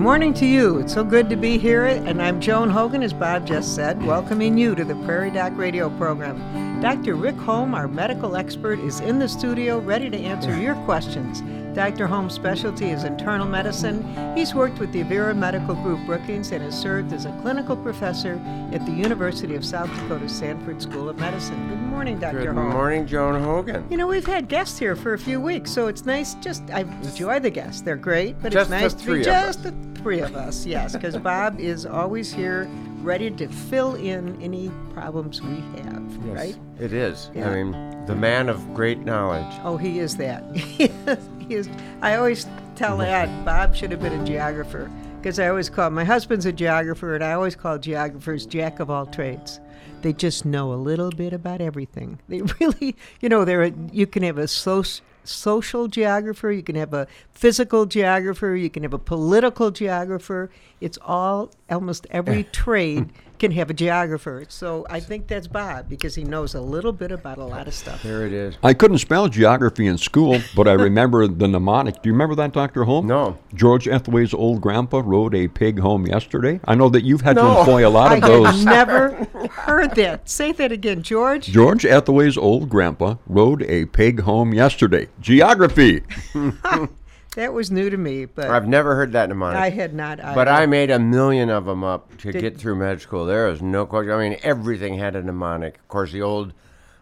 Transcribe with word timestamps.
morning 0.00 0.32
to 0.32 0.46
you. 0.46 0.78
It's 0.78 0.94
so 0.94 1.04
good 1.04 1.28
to 1.28 1.36
be 1.36 1.58
here, 1.58 1.84
and 1.84 2.22
I'm 2.22 2.40
Joan 2.40 2.70
Hogan, 2.70 3.02
as 3.02 3.12
Bob 3.12 3.46
just 3.46 3.74
said, 3.74 4.02
welcoming 4.02 4.56
you 4.56 4.74
to 4.74 4.82
the 4.82 4.94
Prairie 5.04 5.30
Doc 5.30 5.52
radio 5.56 5.90
program. 5.90 6.80
Dr. 6.80 7.16
Rick 7.16 7.36
Holm, 7.36 7.74
our 7.74 7.86
medical 7.86 8.34
expert, 8.34 8.78
is 8.78 9.00
in 9.00 9.18
the 9.18 9.28
studio 9.28 9.78
ready 9.78 10.08
to 10.08 10.16
answer 10.16 10.58
your 10.58 10.74
questions. 10.86 11.42
Dr. 11.74 12.08
Holm's 12.08 12.34
specialty 12.34 12.90
is 12.90 13.04
internal 13.04 13.46
medicine. 13.46 14.02
He's 14.36 14.54
worked 14.54 14.78
with 14.78 14.92
the 14.92 15.04
Avera 15.04 15.36
Medical 15.36 15.74
Group 15.76 16.04
Brookings 16.04 16.50
and 16.50 16.62
has 16.64 16.78
served 16.78 17.12
as 17.12 17.26
a 17.26 17.32
clinical 17.42 17.76
professor 17.76 18.40
at 18.72 18.84
the 18.86 18.92
University 18.92 19.54
of 19.54 19.64
South 19.64 19.88
Dakota 20.00 20.28
Sanford 20.28 20.82
School 20.82 21.08
of 21.08 21.18
Medicine. 21.18 21.68
Good 21.68 21.78
morning, 21.78 22.18
Dr. 22.18 22.38
Good 22.38 22.54
Holm. 22.54 22.70
morning, 22.70 23.06
Joan 23.06 23.40
Hogan. 23.40 23.86
You 23.88 23.96
know, 23.98 24.08
we've 24.08 24.26
had 24.26 24.48
guests 24.48 24.78
here 24.78 24.96
for 24.96 25.14
a 25.14 25.18
few 25.18 25.40
weeks, 25.40 25.70
so 25.70 25.86
it's 25.86 26.04
nice. 26.04 26.34
Just 26.36 26.62
I 26.72 26.80
enjoy 26.80 27.38
the 27.38 27.50
guests; 27.50 27.82
they're 27.82 27.96
great. 27.96 28.40
But 28.42 28.52
Just 28.52 28.70
it's 28.72 28.80
nice 28.82 28.94
to 28.94 29.14
be 29.18 29.22
just 29.22 29.60
us. 29.60 29.64
the 29.64 29.74
three 30.00 30.20
of 30.20 30.34
us. 30.34 30.66
Yes, 30.66 30.94
because 30.94 31.16
Bob 31.18 31.60
is 31.60 31.86
always 31.86 32.32
here, 32.32 32.68
ready 33.02 33.30
to 33.30 33.48
fill 33.48 33.94
in 33.94 34.40
any 34.42 34.70
problems 34.92 35.40
we 35.40 35.56
have. 35.82 36.26
Right? 36.26 36.56
It 36.78 36.92
is. 36.92 37.30
Yeah. 37.34 37.50
I 37.50 37.54
mean, 37.54 38.06
the 38.06 38.14
man 38.14 38.48
of 38.48 38.74
great 38.74 39.00
knowledge. 39.00 39.52
Oh, 39.64 39.76
he 39.76 39.98
is 39.98 40.16
that. 40.16 40.44
he 40.56 40.90
is. 41.48 41.68
I 42.02 42.16
always 42.16 42.46
tell 42.76 43.00
Ed 43.00 43.44
Bob 43.44 43.74
should 43.74 43.90
have 43.90 44.00
been 44.00 44.20
a 44.20 44.24
geographer 44.24 44.90
because 45.20 45.38
I 45.38 45.48
always 45.48 45.68
call 45.68 45.90
my 45.90 46.04
husband's 46.04 46.46
a 46.46 46.52
geographer, 46.52 47.14
and 47.14 47.22
I 47.22 47.32
always 47.32 47.54
call 47.54 47.78
geographers 47.78 48.46
jack 48.46 48.80
of 48.80 48.90
all 48.90 49.06
trades. 49.06 49.60
They 50.02 50.14
just 50.14 50.46
know 50.46 50.72
a 50.72 50.76
little 50.76 51.10
bit 51.10 51.32
about 51.32 51.60
everything. 51.60 52.18
They 52.28 52.42
really, 52.60 52.96
you 53.20 53.28
know, 53.28 53.44
there 53.44 53.66
you 53.92 54.06
can 54.06 54.22
have 54.22 54.38
a 54.38 54.48
soc- 54.48 55.02
social 55.24 55.88
geographer, 55.88 56.50
you 56.50 56.62
can 56.62 56.76
have 56.76 56.94
a 56.94 57.06
physical 57.32 57.86
geographer, 57.86 58.54
you 58.54 58.70
can 58.70 58.82
have 58.82 58.94
a 58.94 58.98
political 58.98 59.70
geographer. 59.70 60.50
It's 60.80 60.98
all 61.04 61.50
almost 61.70 62.06
every 62.10 62.44
trade 62.44 63.10
can 63.40 63.50
have 63.52 63.70
a 63.70 63.74
geographer. 63.74 64.44
So 64.48 64.86
I 64.90 65.00
think 65.00 65.26
that's 65.26 65.46
Bob 65.46 65.88
because 65.88 66.14
he 66.14 66.24
knows 66.24 66.54
a 66.54 66.60
little 66.60 66.92
bit 66.92 67.10
about 67.10 67.38
a 67.38 67.44
lot 67.44 67.66
of 67.66 67.74
stuff. 67.74 68.02
There 68.02 68.26
it 68.26 68.32
is. 68.32 68.56
I 68.62 68.74
couldn't 68.74 68.98
spell 68.98 69.28
geography 69.28 69.86
in 69.86 69.96
school, 69.96 70.40
but 70.54 70.68
I 70.68 70.72
remember 70.72 71.26
the 71.26 71.48
mnemonic. 71.48 72.02
Do 72.02 72.08
you 72.10 72.12
remember 72.12 72.34
that, 72.36 72.52
Dr. 72.52 72.84
Holm? 72.84 73.06
No. 73.06 73.38
George 73.54 73.86
Ethway's 73.86 74.34
old 74.34 74.60
grandpa 74.60 75.00
rode 75.04 75.34
a 75.34 75.48
pig 75.48 75.78
home 75.78 76.06
yesterday. 76.06 76.60
I 76.66 76.74
know 76.74 76.90
that 76.90 77.02
you've 77.02 77.22
had 77.22 77.36
to 77.36 77.46
employ 77.46 77.86
a 77.86 77.88
lot 77.88 78.12
of 78.12 78.22
had 78.22 78.30
those. 78.30 78.46
I 78.46 78.50
have 78.52 78.64
never 78.64 79.48
heard 79.52 79.94
that. 79.94 80.28
Say 80.28 80.52
that 80.52 80.70
again, 80.70 81.02
George. 81.02 81.46
George 81.46 81.84
Ethway's 81.84 82.36
old 82.36 82.68
grandpa 82.68 83.16
rode 83.26 83.62
a 83.62 83.86
pig 83.86 84.20
home 84.20 84.52
yesterday. 84.52 85.08
Geography. 85.20 86.02
That 87.36 87.52
was 87.52 87.70
new 87.70 87.88
to 87.90 87.96
me, 87.96 88.24
but 88.24 88.50
I've 88.50 88.66
never 88.66 88.96
heard 88.96 89.12
that 89.12 89.28
mnemonic. 89.28 89.58
I 89.58 89.70
had 89.70 89.94
not. 89.94 90.18
but. 90.18 90.48
I 90.48 90.66
made 90.66 90.90
a 90.90 90.98
million 90.98 91.48
of 91.48 91.64
them 91.64 91.84
up 91.84 92.16
to 92.18 92.32
Did- 92.32 92.40
get 92.40 92.58
through 92.58 92.76
med 92.76 93.00
school. 93.00 93.24
There 93.24 93.48
is 93.48 93.62
no 93.62 93.86
question. 93.86 94.12
I 94.12 94.28
mean, 94.28 94.38
everything 94.42 94.98
had 94.98 95.14
a 95.14 95.22
mnemonic. 95.22 95.76
Of 95.78 95.88
course, 95.88 96.10
the 96.12 96.22
old 96.22 96.52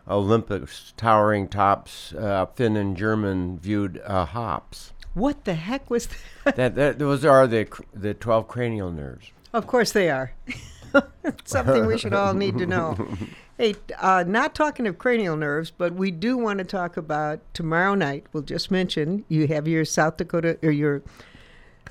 Olympus 0.07 0.93
towering 0.97 1.49
tops, 1.49 2.13
uh, 2.15 2.47
Finn 2.55 2.77
and 2.77 2.97
German 2.97 3.59
viewed 3.59 4.01
uh, 4.05 4.27
hops. 4.27 4.93
What 5.15 5.45
the 5.45 5.55
heck 5.55 5.89
was 5.91 6.07
that? 6.09 6.17
That, 6.57 6.75
that 6.77 6.99
those 6.99 7.25
are 7.27 7.47
the 7.47 7.67
the 7.95 8.15
twelve 8.15 8.49
cranial 8.49 8.91
nerves. 8.91 9.31
Of 9.53 9.67
course 9.67 9.93
they 9.93 10.11
are. 10.11 10.33
Something 11.45 11.87
we 11.87 11.99
should 11.99 12.15
all 12.15 12.35
need 12.35 12.59
to 12.59 12.67
know. 12.67 12.97
Hey, 13.61 13.75
uh, 13.99 14.23
not 14.25 14.55
talking 14.55 14.87
of 14.87 14.99
cranial 14.99 15.37
nerves, 15.37 15.73
but 15.73 15.93
we 15.93 16.13
do 16.13 16.39
want 16.39 16.59
to 16.61 16.65
talk 16.65 16.97
about 16.97 17.41
tomorrow 17.55 17.97
night. 17.97 18.25
We'll 18.33 18.45
just 18.45 18.71
mention 18.71 19.25
you 19.27 19.49
have 19.49 19.67
your 19.67 19.85
South 19.85 20.17
Dakota 20.17 20.57
or 20.63 20.71
your 20.71 21.03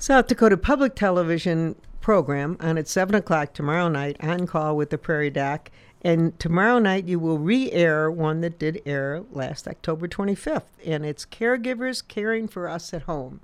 South 0.00 0.28
Dakota 0.28 0.56
Public 0.56 0.94
Television 0.94 1.76
program 2.00 2.56
on 2.60 2.78
at 2.78 2.88
seven 2.88 3.14
o'clock 3.14 3.52
tomorrow 3.52 3.88
night 3.88 4.16
on 4.20 4.46
call 4.46 4.78
with 4.78 4.88
the 4.88 4.96
Prairie 4.96 5.28
Doc. 5.28 5.70
And 6.00 6.38
tomorrow 6.38 6.78
night 6.78 7.06
you 7.06 7.18
will 7.18 7.38
re-air 7.38 8.10
one 8.10 8.40
that 8.40 8.58
did 8.58 8.80
air 8.86 9.22
last 9.30 9.68
October 9.68 10.08
25th, 10.08 10.62
and 10.86 11.04
it's 11.04 11.26
caregivers 11.26 12.06
caring 12.06 12.48
for 12.48 12.66
us 12.66 12.94
at 12.94 13.02
home. 13.02 13.40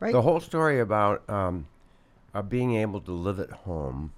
Right? 0.00 0.12
The 0.12 0.22
whole 0.22 0.40
story 0.40 0.80
about 0.80 1.22
um, 1.30 1.68
uh, 2.34 2.42
being 2.42 2.74
able 2.74 3.00
to 3.02 3.12
live 3.12 3.38
at 3.38 3.50
home 3.50 4.12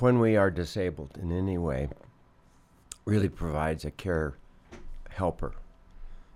when 0.00 0.18
we 0.18 0.36
are 0.36 0.50
disabled 0.50 1.18
in 1.20 1.32
any 1.32 1.58
way 1.58 1.88
really 3.04 3.28
provides 3.28 3.84
a 3.84 3.90
care 3.90 4.34
helper, 5.10 5.54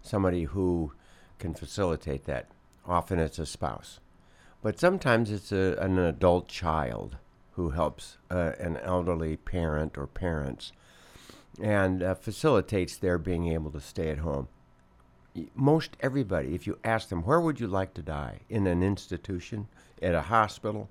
somebody 0.03 0.45
who 0.45 0.93
can 1.39 1.55
facilitate 1.55 2.25
that. 2.25 2.49
Often 2.87 3.19
it's 3.19 3.39
a 3.39 3.47
spouse, 3.47 4.01
but 4.63 4.79
sometimes 4.79 5.31
it's 5.31 5.53
a, 5.53 5.77
an 5.81 5.99
adult 5.99 6.49
child 6.49 7.17
who 7.53 7.71
helps 7.71 8.19
uh, 8.31 8.53
an 8.59 8.77
elderly 8.79 9.37
parent 9.37 9.97
or 9.97 10.07
parents 10.07 10.73
and 11.61 12.03
uh, 12.03 12.15
facilitates 12.15 12.97
their 12.97 13.17
being 13.17 13.49
able 13.49 13.71
to 13.71 13.81
stay 13.81 14.11
at 14.11 14.19
home 14.19 14.49
most 15.55 15.97
everybody, 16.01 16.55
if 16.55 16.67
you 16.67 16.79
ask 16.85 17.09
them, 17.09 17.23
where 17.23 17.41
would 17.41 17.59
you 17.59 17.67
like 17.67 17.95
to 17.95 18.03
die? 18.03 18.41
In 18.49 18.67
an 18.67 18.83
institution, 18.83 19.69
at 20.01 20.15
a 20.15 20.23
hospital, 20.23 20.89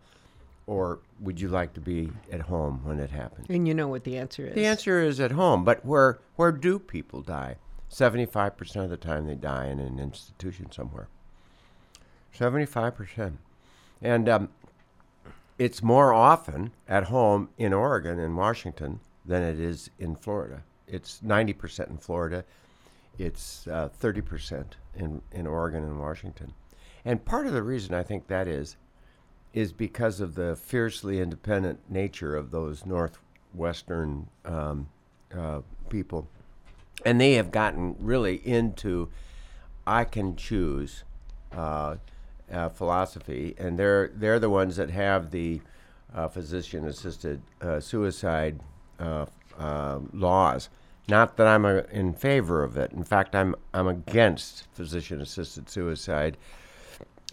or 0.66 1.00
would 1.20 1.40
you 1.42 1.50
like 1.50 1.74
to 1.74 1.82
be 1.82 2.10
at 2.32 2.42
home 2.42 2.82
when 2.84 3.00
it 3.00 3.10
happens? 3.10 3.48
and 3.50 3.68
you 3.68 3.74
know 3.74 3.88
what 3.88 4.04
the 4.04 4.18
answer 4.18 4.48
is. 4.48 4.56
The 4.56 4.66
answer 4.66 5.02
is 5.02 5.20
at 5.20 5.32
home, 5.32 5.64
but 5.64 5.86
where 5.86 6.20
where 6.36 6.52
do 6.52 6.80
people 6.80 7.22
die? 7.22 7.58
Seventy-five 7.90 8.58
percent 8.58 8.86
of 8.86 8.90
the 8.92 8.98
time 8.98 9.28
they 9.28 9.36
die 9.36 9.68
in 9.68 9.80
an 9.80 10.00
institution 10.00 10.72
somewhere. 10.72 11.08
Seventy-five 12.32 12.96
percent, 12.96 13.38
and 14.02 14.28
um, 14.28 14.50
it's 15.60 15.84
more 15.84 16.14
often 16.14 16.72
at 16.88 17.06
home 17.06 17.50
in 17.58 17.74
Oregon 17.74 18.20
and 18.20 18.36
Washington 18.36 19.00
than 19.26 19.44
it 19.44 19.60
is 19.60 19.90
in 20.00 20.16
Florida. 20.16 20.64
It's 20.88 21.22
ninety 21.22 21.54
percent 21.54 21.90
in 21.90 21.98
Florida. 21.98 22.44
It's 23.20 23.68
uh, 23.68 23.90
thirty 23.90 24.22
percent 24.22 24.78
in 24.96 25.22
in 25.32 25.46
Oregon 25.46 25.84
and 25.84 26.00
Washington, 26.00 26.54
and 27.06 27.24
part 27.24 27.46
of 27.46 27.54
the 27.54 27.62
reason 27.62 27.94
I 27.94 28.02
think 28.02 28.28
that 28.28 28.48
is 28.48 28.76
is 29.54 29.72
because 29.72 30.20
of 30.20 30.36
the 30.36 30.56
fiercely 30.56 31.20
independent 31.20 31.80
nature 31.90 32.36
of 32.36 32.50
those 32.52 32.86
northwestern 32.86 34.28
um, 34.46 34.90
uh, 35.38 35.62
people, 35.90 36.28
and 37.06 37.22
they 37.22 37.34
have 37.34 37.52
gotten 37.52 37.96
really 38.00 38.36
into 38.48 39.10
I 39.86 40.06
can 40.06 40.36
choose 40.36 41.04
uh, 41.56 41.98
uh, 42.52 42.70
philosophy, 42.70 43.54
and 43.58 43.78
they're 43.78 44.10
they're 44.16 44.40
the 44.40 44.50
ones 44.50 44.76
that 44.78 44.90
have 44.90 45.32
the 45.32 45.62
uh, 46.16 46.28
physician-assisted 46.28 47.42
uh, 47.62 47.80
suicide 47.80 48.60
uh, 49.00 49.26
uh, 49.58 50.00
laws. 50.14 50.70
Not 51.08 51.38
that 51.38 51.48
I'm 51.48 51.66
uh 51.66 51.84
in 51.92 52.14
favor 52.14 52.64
of 52.64 52.78
it. 52.78 52.92
In 52.92 53.04
fact, 53.04 53.36
I'm 53.36 53.56
I'm 53.74 53.88
against 53.88 54.66
physician-assisted 54.74 55.70
suicide, 55.70 56.38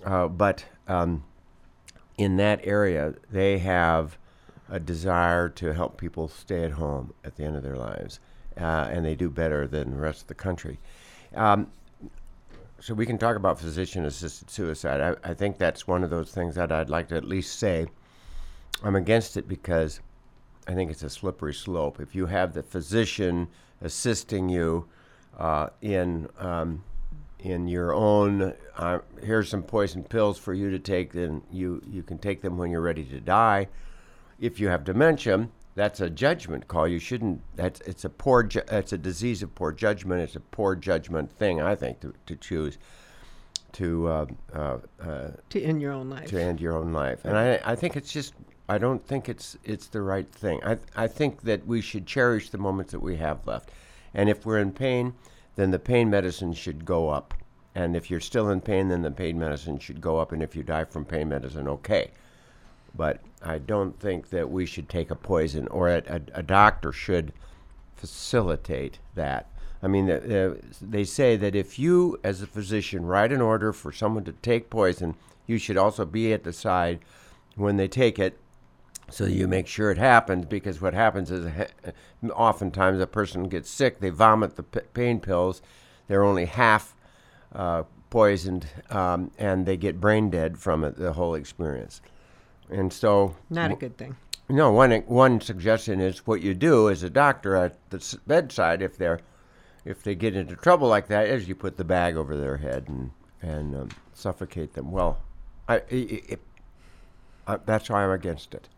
uh, 0.05 0.29
but. 0.29 0.67
Um, 0.87 1.25
in 2.21 2.37
that 2.37 2.61
area, 2.65 3.15
they 3.33 3.57
have 3.57 4.19
a 4.69 4.79
desire 4.79 5.49
to 5.49 5.73
help 5.73 5.97
people 5.97 6.29
stay 6.29 6.65
at 6.65 6.73
home 6.73 7.15
at 7.25 7.35
the 7.37 7.45
end 7.45 7.57
of 7.57 7.63
their 7.63 7.77
lives, 7.77 8.21
uh, 8.61 8.89
and 8.93 9.07
they 9.07 9.15
do 9.15 9.31
better 9.31 9.67
than 9.67 9.93
the 9.93 9.97
rest 9.97 10.21
of 10.21 10.29
the 10.29 10.35
country. 10.35 10.79
Um, 11.35 11.69
so 12.79 12.93
we 12.93 13.07
can 13.07 13.17
talk 13.17 13.37
about 13.37 13.59
physician-assisted 13.59 14.51
suicide. 14.51 15.01
I, 15.01 15.31
I 15.31 15.33
think 15.33 15.57
that's 15.57 15.87
one 15.87 16.05
of 16.05 16.11
those 16.11 16.31
things 16.31 16.57
that 16.57 16.71
I'd 16.71 16.91
like 16.91 17.09
to 17.09 17.17
at 17.17 17.25
least 17.25 17.59
say. 17.59 17.87
I'm 18.83 18.97
against 18.97 19.39
it 19.39 19.49
because 19.49 20.01
I 20.69 20.75
think 20.75 20.91
it's 20.91 21.03
a 21.03 21.11
slippery 21.11 21.55
slope. 21.55 22.01
If 22.01 22.15
you 22.15 22.27
have 22.27 22.53
the 22.53 22.63
physician 22.63 23.49
assisting 23.81 24.51
you 24.51 24.87
uh, 25.39 25.69
in 25.81 26.29
um, 26.39 26.85
in 27.43 27.69
your 27.69 27.95
own, 27.95 28.55
uh, 28.77 28.99
here's 29.23 29.49
some 29.49 29.63
poison 29.63 30.05
pills 30.05 30.39
for 30.39 30.55
you 30.55 30.71
to 30.71 30.79
take. 30.79 31.13
Then 31.13 31.43
you 31.51 31.83
you 31.89 32.03
can 32.03 32.19
take 32.19 32.43
them 32.43 32.59
when 32.59 32.71
you're 32.71 32.81
ready 32.81 33.05
to 33.05 33.21
die. 33.21 33.69
If 34.39 34.59
you 34.61 34.69
have 34.69 34.85
dementia, 34.85 35.49
that's 35.75 36.01
a 36.01 36.11
judgment 36.11 36.69
call. 36.69 36.89
You 36.89 36.99
shouldn't. 36.99 37.43
That's 37.57 37.81
it's 37.83 38.05
a 38.05 38.11
poor. 38.11 38.43
Ju- 38.43 38.63
it's 38.71 38.93
a 38.93 38.99
disease 38.99 39.43
of 39.43 39.55
poor 39.55 39.73
judgment. 39.73 40.23
It's 40.23 40.37
a 40.37 40.41
poor 40.41 40.75
judgment 40.77 41.33
thing. 41.33 41.61
I 41.61 41.75
think 41.75 42.01
to 42.01 42.15
to 42.27 42.37
choose 42.37 42.79
to 43.73 44.09
uh, 44.09 44.27
uh, 44.55 44.79
uh, 45.01 45.29
to 45.51 45.63
end 45.63 45.81
your 45.81 45.93
own 45.93 46.11
life. 46.11 46.29
to 46.29 46.41
end 46.41 46.61
your 46.61 46.77
own 46.77 46.93
life. 46.93 47.25
And 47.25 47.37
I, 47.37 47.61
I 47.65 47.77
think 47.77 47.97
it's 47.97 48.13
just 48.13 48.35
I 48.69 48.79
don't 48.79 49.05
think 49.07 49.29
it's 49.29 49.57
it's 49.65 49.89
the 49.89 50.03
right 50.03 50.31
thing. 50.31 50.61
I 50.65 50.79
I 50.97 51.07
think 51.07 51.43
that 51.43 51.67
we 51.67 51.81
should 51.81 52.07
cherish 52.07 52.51
the 52.51 52.59
moments 52.59 52.93
that 52.93 53.01
we 53.01 53.17
have 53.17 53.47
left. 53.47 53.71
And 54.13 54.29
if 54.29 54.45
we're 54.45 54.59
in 54.59 54.73
pain, 54.73 55.15
then 55.57 55.71
the 55.71 55.79
pain 55.79 56.11
medicine 56.11 56.53
should 56.53 56.85
go 56.85 57.09
up. 57.09 57.35
And 57.75 57.97
if 57.97 58.11
you're 58.11 58.21
still 58.21 58.51
in 58.51 58.61
pain, 58.61 58.89
then 58.89 59.03
the 59.03 59.11
pain 59.11 59.39
medicine 59.39 59.79
should 59.79 60.01
go 60.01 60.19
up. 60.19 60.33
And 60.33 60.43
if 60.43 60.57
you 60.57 60.63
die 60.63 60.85
from 60.85 61.05
pain 61.05 61.29
medicine, 61.29 61.69
okay. 61.69 62.11
But 62.95 63.21
I 63.43 63.59
don't 63.59 63.99
think 63.99 64.31
that 64.31 64.51
we 64.51 64.67
should 64.67 64.89
take 64.89 65.11
a 65.11 65.17
poison 65.17 65.69
or 65.69 65.89
a, 65.89 66.03
a, 66.07 66.21
a 66.35 66.43
doctor 66.43 66.93
should 66.93 67.33
facilitate 67.95 68.99
that. 69.15 69.49
I 69.83 69.89
mean, 69.89 70.07
the, 70.07 70.21
the, 70.21 70.61
they 70.81 71.05
say 71.05 71.37
that 71.37 71.55
if 71.55 71.79
you, 71.79 72.19
as 72.25 72.43
a 72.43 72.47
physician, 72.47 73.07
write 73.07 73.33
an 73.33 73.41
order 73.41 73.73
for 73.73 73.93
someone 73.93 74.25
to 74.25 74.33
take 74.33 74.69
poison, 74.69 75.15
you 75.47 75.59
should 75.59 75.77
also 75.77 76.05
be 76.05 76.33
at 76.33 76.45
the 76.45 76.53
side 76.53 77.01
when 77.57 77.77
they 77.77 77.89
take 77.89 78.19
it 78.19 78.39
so 79.11 79.25
you 79.27 79.47
make 79.49 79.67
sure 79.67 79.91
it 79.91 79.99
happens 79.99 80.47
because 80.47 80.81
what 80.81 80.95
happens 80.95 81.31
is 81.31 81.51
oftentimes 82.33 83.01
a 83.01 83.07
person 83.07 83.49
gets 83.49 83.69
sick 83.71 84.01
they 84.01 84.11
vomit 84.11 84.57
the 84.57 84.63
p- 84.63 84.81
pain 84.95 85.21
pills 85.21 85.61
they're 86.09 86.25
only 86.25 86.47
half 86.47 86.95
uh, 87.55 87.83
poisoned 88.11 88.67
um, 88.91 89.31
and 89.39 89.67
they 89.67 89.77
get 89.77 90.01
brain 90.01 90.31
dead 90.31 90.59
from 90.59 90.85
it 90.85 90.97
the 90.97 91.13
whole 91.13 91.35
experience 91.35 92.01
and 92.71 92.93
so 92.93 93.37
Not 93.49 93.73
a 93.73 93.77
good 93.77 93.97
thing. 93.97 94.17
no, 94.49 94.71
one 94.71 94.93
one 95.07 95.41
suggestion 95.41 96.01
is 96.01 96.27
what 96.27 96.41
you 96.41 96.55
do 96.55 96.89
as 96.89 97.03
a 97.03 97.11
doctor 97.11 97.57
at 97.57 97.77
the 97.91 98.19
bedside 98.27 98.81
if 98.83 98.97
they're 98.97 99.21
if 99.85 100.03
they 100.03 100.15
get 100.15 100.37
into 100.37 100.55
trouble 100.55 100.87
like 100.89 101.09
that 101.09 101.27
is 101.27 101.49
you 101.49 101.55
put 101.55 101.77
the 101.77 101.85
bag 101.85 102.17
over 102.17 102.37
their 102.37 102.59
head 102.59 102.85
and 102.89 103.11
and 103.43 103.75
um, 103.75 103.89
suffocate 104.13 104.75
them. 104.75 104.93
Well, 104.93 105.19
I, 105.67 105.77
I, 105.77 105.81
I, 106.31 106.37
I 107.55 107.57
that's 107.65 107.89
why 107.89 108.05
I'm 108.05 108.11
against 108.11 108.55
it. 108.55 108.69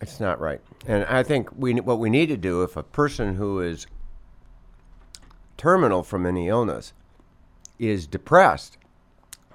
It's 0.00 0.20
not 0.20 0.40
right, 0.40 0.60
and 0.86 1.04
I 1.04 1.22
think 1.22 1.48
we 1.56 1.74
what 1.74 1.98
we 1.98 2.10
need 2.10 2.26
to 2.26 2.36
do 2.36 2.62
if 2.62 2.76
a 2.76 2.82
person 2.82 3.36
who 3.36 3.60
is 3.60 3.86
terminal 5.56 6.02
from 6.02 6.26
any 6.26 6.48
illness 6.48 6.92
is 7.78 8.06
depressed 8.06 8.76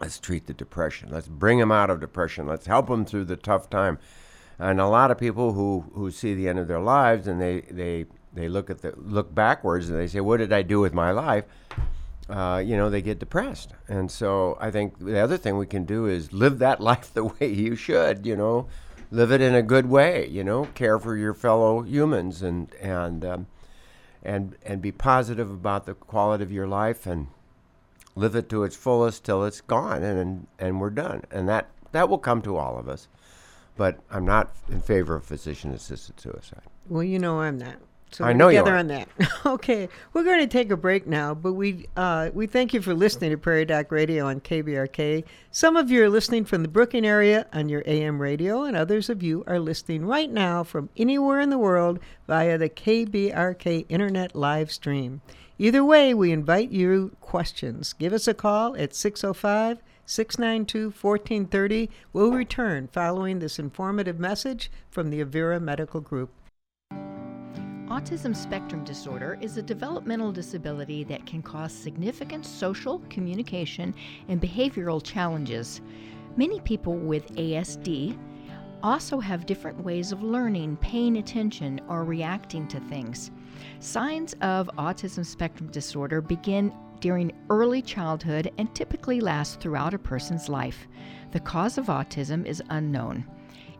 let's 0.01 0.19
treat 0.19 0.47
the 0.47 0.53
depression. 0.53 1.09
Let's 1.11 1.27
bring 1.27 1.59
them 1.59 1.71
out 1.71 1.89
of 1.89 1.99
depression. 1.99 2.47
Let's 2.47 2.65
help 2.65 2.87
them 2.87 3.05
through 3.05 3.25
the 3.25 3.35
tough 3.35 3.69
time. 3.69 3.99
And 4.57 4.81
a 4.81 4.87
lot 4.87 5.11
of 5.11 5.17
people 5.17 5.53
who, 5.53 5.85
who 5.93 6.11
see 6.11 6.33
the 6.33 6.49
end 6.49 6.59
of 6.59 6.67
their 6.67 6.79
lives 6.79 7.27
and 7.27 7.39
they, 7.39 7.61
they, 7.61 8.05
they 8.33 8.49
look 8.49 8.69
at 8.69 8.81
the 8.81 8.93
look 8.97 9.33
backwards 9.33 9.89
and 9.89 9.99
they 9.99 10.07
say, 10.07 10.21
"What 10.21 10.37
did 10.37 10.53
I 10.53 10.61
do 10.61 10.79
with 10.79 10.93
my 10.93 11.11
life?" 11.11 11.45
Uh, 12.29 12.63
you 12.65 12.77
know, 12.77 12.89
they 12.89 13.01
get 13.01 13.19
depressed. 13.19 13.73
And 13.89 14.09
so 14.09 14.57
I 14.61 14.71
think 14.71 14.99
the 14.99 15.19
other 15.19 15.37
thing 15.37 15.57
we 15.57 15.65
can 15.65 15.83
do 15.83 16.05
is 16.05 16.31
live 16.31 16.59
that 16.59 16.79
life 16.91 17.13
the 17.13 17.25
way 17.25 17.51
you 17.51 17.75
should. 17.75 18.25
You 18.25 18.37
know, 18.37 18.67
live 19.11 19.31
it 19.31 19.41
in 19.41 19.53
a 19.53 19.61
good 19.61 19.87
way. 19.87 20.27
You 20.27 20.43
know, 20.43 20.65
care 20.73 20.97
for 20.97 21.15
your 21.15 21.33
fellow 21.33 21.81
humans 21.81 22.41
and 22.41 22.73
and 22.81 23.23
um, 23.23 23.47
and 24.23 24.55
and 24.65 24.81
be 24.81 24.91
positive 24.91 25.49
about 25.51 25.85
the 25.85 25.93
quality 25.93 26.43
of 26.43 26.51
your 26.51 26.67
life 26.67 27.05
and 27.05 27.27
live 28.15 28.35
it 28.35 28.49
to 28.49 28.63
its 28.63 28.75
fullest 28.75 29.23
till 29.23 29.43
it's 29.45 29.61
gone 29.61 30.03
and 30.03 30.17
and, 30.19 30.47
and 30.59 30.81
we're 30.81 30.89
done 30.89 31.23
and 31.31 31.47
that 31.47 31.69
that 31.91 32.09
will 32.09 32.17
come 32.17 32.41
to 32.41 32.57
all 32.57 32.77
of 32.77 32.89
us 32.89 33.07
but 33.77 33.99
i'm 34.11 34.25
not 34.25 34.53
in 34.69 34.81
favor 34.81 35.15
of 35.15 35.23
physician 35.23 35.71
assisted 35.73 36.19
suicide 36.19 36.61
Well, 36.89 37.03
you 37.03 37.17
know 37.19 37.39
I'm 37.39 37.57
not. 37.57 37.77
So 38.11 38.25
I 38.25 38.33
know 38.33 38.49
you 38.49 38.61
are. 38.61 38.75
on 38.75 38.87
that. 38.87 39.07
okay, 39.45 39.87
we're 40.11 40.25
going 40.25 40.41
to 40.41 40.47
take 40.47 40.69
a 40.69 40.75
break 40.75 41.07
now, 41.07 41.33
but 41.33 41.53
we 41.53 41.87
uh, 41.95 42.29
we 42.33 42.45
thank 42.45 42.73
you 42.73 42.81
for 42.81 42.93
listening 42.93 43.31
to 43.31 43.37
Prairie 43.37 43.63
Doc 43.63 43.89
Radio 43.89 44.27
on 44.27 44.41
KBRK. 44.41 45.23
Some 45.51 45.77
of 45.77 45.89
you 45.89 46.03
are 46.03 46.09
listening 46.09 46.43
from 46.43 46.61
the 46.61 46.67
Brookings 46.67 47.07
area 47.07 47.47
on 47.53 47.69
your 47.69 47.83
AM 47.85 48.21
radio, 48.21 48.63
and 48.63 48.75
others 48.75 49.09
of 49.09 49.23
you 49.23 49.45
are 49.47 49.59
listening 49.59 50.05
right 50.05 50.29
now 50.29 50.61
from 50.63 50.89
anywhere 50.97 51.39
in 51.39 51.49
the 51.49 51.57
world 51.57 51.99
via 52.27 52.57
the 52.57 52.69
KBRK 52.69 53.85
Internet 53.87 54.35
live 54.35 54.71
stream. 54.71 55.21
Either 55.57 55.85
way, 55.85 56.13
we 56.13 56.33
invite 56.33 56.71
you 56.71 57.15
questions. 57.21 57.93
Give 57.93 58.11
us 58.11 58.27
a 58.27 58.33
call 58.33 58.75
at 58.75 58.93
605 58.93 59.81
692 60.05 60.85
1430. 60.99 61.89
We'll 62.11 62.31
return 62.31 62.89
following 62.91 63.39
this 63.39 63.57
informative 63.57 64.19
message 64.19 64.69
from 64.89 65.11
the 65.11 65.23
Avera 65.23 65.61
Medical 65.61 66.01
Group. 66.01 66.31
Autism 67.91 68.33
spectrum 68.33 68.85
disorder 68.85 69.37
is 69.41 69.57
a 69.57 69.61
developmental 69.61 70.31
disability 70.31 71.03
that 71.03 71.25
can 71.25 71.41
cause 71.41 71.73
significant 71.73 72.45
social, 72.45 72.99
communication, 73.09 73.93
and 74.29 74.41
behavioral 74.41 75.03
challenges. 75.03 75.81
Many 76.37 76.61
people 76.61 76.93
with 76.93 77.35
ASD 77.35 78.17
also 78.81 79.19
have 79.19 79.45
different 79.45 79.83
ways 79.83 80.13
of 80.13 80.23
learning, 80.23 80.77
paying 80.77 81.17
attention, 81.17 81.81
or 81.89 82.05
reacting 82.05 82.65
to 82.69 82.79
things. 82.79 83.29
Signs 83.81 84.35
of 84.39 84.71
autism 84.77 85.25
spectrum 85.25 85.69
disorder 85.69 86.21
begin 86.21 86.73
during 87.01 87.33
early 87.49 87.81
childhood 87.81 88.53
and 88.57 88.73
typically 88.73 89.19
last 89.19 89.59
throughout 89.59 89.93
a 89.93 89.99
person's 89.99 90.47
life. 90.47 90.87
The 91.33 91.41
cause 91.41 91.77
of 91.77 91.87
autism 91.87 92.45
is 92.45 92.63
unknown. 92.69 93.25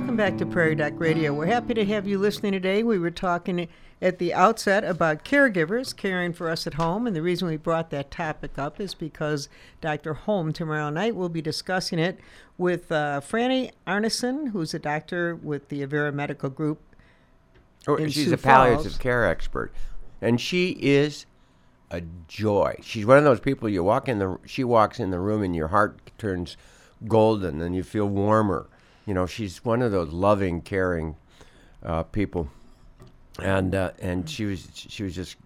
Welcome 0.00 0.16
back 0.16 0.38
to 0.38 0.46
Prairie 0.46 0.76
Doc 0.76 0.94
Radio. 0.96 1.34
We're 1.34 1.44
happy 1.44 1.74
to 1.74 1.84
have 1.84 2.08
you 2.08 2.18
listening 2.18 2.52
today. 2.52 2.82
We 2.82 2.98
were 2.98 3.10
talking 3.10 3.68
at 4.00 4.18
the 4.18 4.32
outset 4.32 4.82
about 4.82 5.26
caregivers 5.26 5.94
caring 5.94 6.32
for 6.32 6.48
us 6.48 6.66
at 6.66 6.74
home, 6.74 7.06
and 7.06 7.14
the 7.14 7.20
reason 7.20 7.46
we 7.46 7.58
brought 7.58 7.90
that 7.90 8.10
topic 8.10 8.58
up 8.58 8.80
is 8.80 8.94
because 8.94 9.50
Dr. 9.82 10.14
Holm 10.14 10.54
tomorrow 10.54 10.88
night 10.88 11.14
will 11.14 11.28
be 11.28 11.42
discussing 11.42 11.98
it 11.98 12.18
with 12.56 12.90
uh, 12.90 13.20
Franny 13.20 13.72
Arneson, 13.86 14.52
who's 14.52 14.72
a 14.72 14.78
doctor 14.78 15.36
with 15.36 15.68
the 15.68 15.86
Avera 15.86 16.14
Medical 16.14 16.48
Group. 16.48 16.80
Oh, 17.86 17.98
she's 18.06 18.24
Sioux 18.24 18.32
a 18.32 18.38
palliative 18.38 18.84
Falls. 18.84 18.98
care 18.98 19.26
expert 19.26 19.70
and 20.22 20.40
she 20.40 20.70
is 20.80 21.26
a 21.90 22.02
joy 22.26 22.74
she's 22.82 23.04
one 23.04 23.18
of 23.18 23.24
those 23.24 23.40
people 23.40 23.68
you 23.68 23.84
walk 23.84 24.08
in 24.08 24.18
the 24.18 24.38
she 24.46 24.64
walks 24.64 24.98
in 24.98 25.10
the 25.10 25.18
room 25.18 25.42
and 25.42 25.54
your 25.56 25.68
heart 25.68 25.98
turns 26.18 26.56
golden 27.06 27.60
and 27.60 27.74
you 27.74 27.82
feel 27.82 28.06
warmer 28.06 28.68
you 29.10 29.14
know 29.14 29.26
she's 29.26 29.64
one 29.64 29.82
of 29.82 29.90
those 29.90 30.12
loving 30.12 30.60
caring 30.60 31.16
uh, 31.82 32.04
people 32.04 32.48
and 33.42 33.74
uh, 33.74 33.90
and 33.98 34.30
she 34.30 34.44
was 34.44 34.68
she 34.72 35.02
was 35.02 35.16
just 35.16 35.36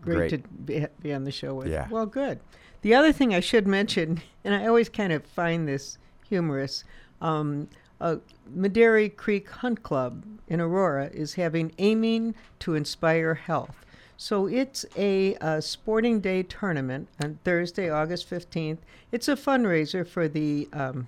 Great, 0.00 0.16
great, 0.16 0.30
to 0.30 0.38
be, 0.48 0.86
be 1.00 1.14
on 1.14 1.22
the 1.22 1.30
show 1.30 1.54
with. 1.54 1.68
Yeah. 1.68 1.86
Well, 1.88 2.06
good. 2.06 2.40
The 2.82 2.92
other 2.92 3.12
thing 3.12 3.32
I 3.32 3.38
should 3.38 3.68
mention, 3.68 4.20
and 4.42 4.52
I 4.52 4.66
always 4.66 4.88
kind 4.88 5.12
of 5.12 5.24
find 5.24 5.68
this 5.68 5.96
humorous, 6.28 6.82
um, 7.20 7.68
uh, 8.00 8.16
Medary 8.52 9.08
Creek 9.08 9.48
Hunt 9.48 9.84
Club 9.84 10.24
in 10.48 10.60
Aurora 10.60 11.06
is 11.14 11.34
having 11.34 11.70
Aiming 11.78 12.34
to 12.58 12.74
Inspire 12.74 13.34
Health. 13.34 13.86
So 14.16 14.48
it's 14.48 14.84
a, 14.96 15.36
uh 15.36 15.60
sporting 15.60 16.20
day 16.20 16.42
tournament 16.42 17.08
on 17.22 17.38
Thursday, 17.44 17.88
August 17.88 18.28
15th. 18.28 18.78
It's 19.12 19.28
a 19.28 19.36
fundraiser 19.36 20.04
for 20.06 20.26
the 20.26 20.68
um, 20.72 21.06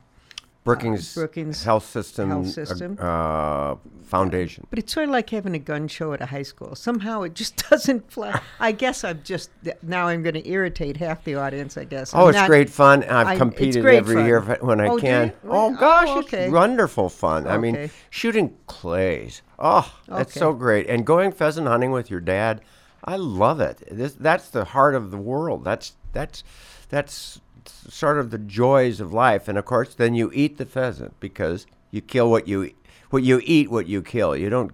Brookings, 0.66 1.14
Brookings 1.14 1.64
Health 1.64 1.86
System, 1.88 2.28
Health 2.28 2.46
uh, 2.46 2.50
System. 2.50 2.98
Uh, 3.00 3.76
Foundation. 4.04 4.66
But 4.70 4.78
it's 4.78 4.92
sort 4.92 5.04
of 5.06 5.10
like 5.10 5.30
having 5.30 5.54
a 5.54 5.58
gun 5.58 5.88
show 5.88 6.12
at 6.12 6.20
a 6.20 6.26
high 6.26 6.44
school. 6.44 6.76
Somehow 6.76 7.22
it 7.22 7.34
just 7.34 7.56
doesn't 7.70 8.10
fly. 8.12 8.40
I 8.60 8.70
guess 8.70 9.02
I'm 9.02 9.20
just 9.24 9.50
now 9.82 10.06
I'm 10.06 10.22
going 10.22 10.34
to 10.34 10.48
irritate 10.48 10.96
half 10.98 11.24
the 11.24 11.34
audience. 11.36 11.76
I 11.76 11.84
guess. 11.84 12.14
Oh, 12.14 12.24
I'm 12.24 12.28
it's 12.28 12.36
not- 12.36 12.46
great 12.48 12.70
fun. 12.70 13.02
I've 13.04 13.26
I- 13.26 13.36
competed 13.36 13.84
every 13.84 14.16
fun. 14.16 14.26
year 14.26 14.40
when 14.60 14.80
I 14.80 14.88
Oh, 14.88 14.98
can. 14.98 15.32
Oh 15.48 15.74
gosh, 15.74 16.06
Oh, 16.08 16.18
okay. 16.20 16.44
it's 16.44 16.52
wonderful 16.52 17.08
fun. 17.08 17.46
I 17.48 17.58
mean, 17.58 17.90
shooting 18.10 18.56
clays. 18.66 19.42
Oh, 19.58 19.92
that's 20.06 20.30
Okay. 20.36 20.40
so 20.40 20.52
great. 20.52 20.86
And 20.88 21.04
going 21.06 21.32
pheasant 21.32 21.66
hunting 21.66 21.90
with 21.90 22.10
your 22.10 22.20
dad. 22.20 22.60
I 23.04 23.16
love 23.16 23.60
it. 23.60 23.82
This 23.90 24.14
that's 24.14 24.50
the 24.50 24.64
heart 24.64 24.94
of 24.94 25.10
the 25.10 25.16
world. 25.18 25.64
That's 25.64 25.94
that's 26.12 26.44
that's 26.88 27.40
sort 27.68 28.18
of 28.18 28.30
the 28.30 28.38
joys 28.38 29.00
of 29.00 29.12
life. 29.12 29.48
And 29.48 29.58
of 29.58 29.64
course, 29.64 29.94
then 29.94 30.14
you 30.14 30.30
eat 30.34 30.58
the 30.58 30.66
pheasant 30.66 31.18
because 31.20 31.66
you 31.90 32.00
kill 32.00 32.30
what 32.30 32.48
you 32.48 32.72
what 33.10 33.22
you 33.22 33.40
eat 33.44 33.70
what 33.70 33.86
you 33.86 34.02
kill. 34.02 34.36
You 34.36 34.50
don't 34.50 34.72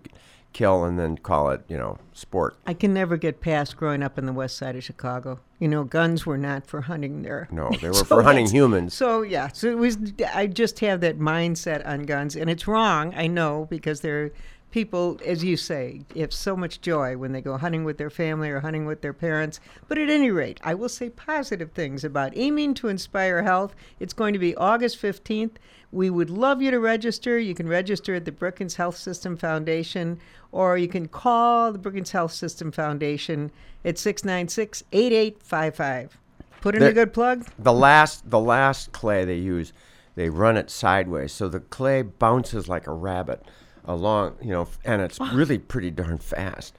kill 0.52 0.84
and 0.84 0.98
then 0.98 1.16
call 1.16 1.50
it, 1.50 1.62
you 1.68 1.76
know, 1.76 1.98
sport. 2.12 2.56
I 2.66 2.74
can 2.74 2.92
never 2.92 3.16
get 3.16 3.40
past 3.40 3.76
growing 3.76 4.02
up 4.02 4.18
in 4.18 4.26
the 4.26 4.32
west 4.32 4.56
side 4.56 4.76
of 4.76 4.84
Chicago. 4.84 5.40
You 5.58 5.68
know, 5.68 5.84
guns 5.84 6.26
were 6.26 6.38
not 6.38 6.66
for 6.66 6.82
hunting 6.82 7.22
there. 7.22 7.48
No, 7.50 7.70
they 7.80 7.88
were 7.88 7.94
So 7.94 8.04
for 8.04 8.22
hunting 8.22 8.48
humans. 8.48 8.94
So 8.94 9.22
yeah, 9.22 9.48
so 9.48 9.68
it 9.68 9.78
was. 9.78 9.98
I 10.34 10.46
just 10.46 10.80
have 10.80 11.00
that 11.00 11.18
mindset 11.18 11.86
on 11.86 12.02
guns, 12.02 12.36
and 12.36 12.50
it's 12.50 12.66
wrong. 12.66 13.14
I 13.16 13.26
know 13.26 13.66
because 13.70 14.00
there 14.00 14.24
are 14.24 14.32
people, 14.72 15.20
as 15.24 15.44
you 15.44 15.56
say, 15.56 16.02
have 16.16 16.32
so 16.32 16.56
much 16.56 16.80
joy 16.80 17.16
when 17.16 17.30
they 17.30 17.40
go 17.40 17.56
hunting 17.56 17.84
with 17.84 17.98
their 17.98 18.10
family 18.10 18.50
or 18.50 18.58
hunting 18.58 18.84
with 18.86 19.02
their 19.02 19.12
parents. 19.12 19.60
But 19.86 19.98
at 19.98 20.10
any 20.10 20.30
rate, 20.32 20.58
I 20.64 20.74
will 20.74 20.88
say 20.88 21.10
positive 21.10 21.70
things 21.70 22.02
about 22.02 22.36
aiming 22.36 22.74
to 22.74 22.88
inspire 22.88 23.42
health. 23.44 23.76
It's 24.00 24.12
going 24.12 24.32
to 24.32 24.40
be 24.40 24.56
August 24.56 24.96
fifteenth. 24.96 25.58
We 25.92 26.10
would 26.10 26.30
love 26.30 26.60
you 26.62 26.70
to 26.72 26.80
register. 26.80 27.38
You 27.38 27.54
can 27.54 27.68
register 27.68 28.14
at 28.14 28.24
the 28.24 28.32
Brookings 28.32 28.74
Health 28.76 28.96
System 28.96 29.36
Foundation, 29.36 30.18
or 30.50 30.76
you 30.78 30.88
can 30.88 31.06
call 31.06 31.70
the 31.70 31.78
Brookings 31.78 32.10
Health 32.10 32.32
System 32.32 32.72
Foundation 32.72 33.52
at 33.84 33.98
696 33.98 34.82
8855. 34.92 36.18
Put 36.62 36.74
in 36.76 36.82
a 36.82 36.92
good 36.92 37.12
plug. 37.12 37.46
the 37.58 37.72
last 37.72 38.30
the 38.30 38.40
last 38.40 38.92
clay 38.92 39.24
they 39.24 39.36
use 39.36 39.72
they 40.14 40.28
run 40.28 40.56
it 40.56 40.70
sideways 40.70 41.32
so 41.32 41.48
the 41.48 41.58
clay 41.60 42.02
bounces 42.02 42.68
like 42.68 42.86
a 42.86 42.92
rabbit 42.92 43.42
along 43.84 44.36
you 44.40 44.50
know 44.50 44.68
and 44.84 45.02
it's 45.02 45.18
really 45.32 45.58
pretty 45.58 45.90
darn 45.90 46.18
fast 46.18 46.74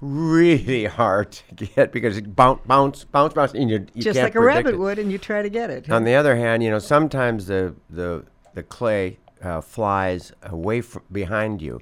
really 0.00 0.84
hard 0.84 1.32
to 1.56 1.66
get 1.66 1.90
because 1.90 2.16
it 2.18 2.36
bounce, 2.36 2.60
bounce, 2.66 3.04
bounce, 3.04 3.32
bounce, 3.32 3.54
and 3.54 3.70
you, 3.70 3.86
you 3.94 4.02
Just 4.02 4.20
like 4.20 4.34
a 4.34 4.40
rabbit 4.40 4.74
it. 4.74 4.78
would, 4.78 4.98
and 4.98 5.10
you 5.10 5.16
try 5.16 5.40
to 5.40 5.48
get 5.48 5.70
it. 5.70 5.90
On 5.90 6.04
the 6.04 6.14
other 6.14 6.36
hand, 6.36 6.62
you 6.62 6.70
know, 6.70 6.78
sometimes 6.78 7.46
the 7.46 7.74
the 7.88 8.24
the 8.52 8.62
clay 8.62 9.18
uh, 9.42 9.62
flies 9.62 10.32
away 10.42 10.82
from 10.82 11.02
behind 11.10 11.62
you, 11.62 11.80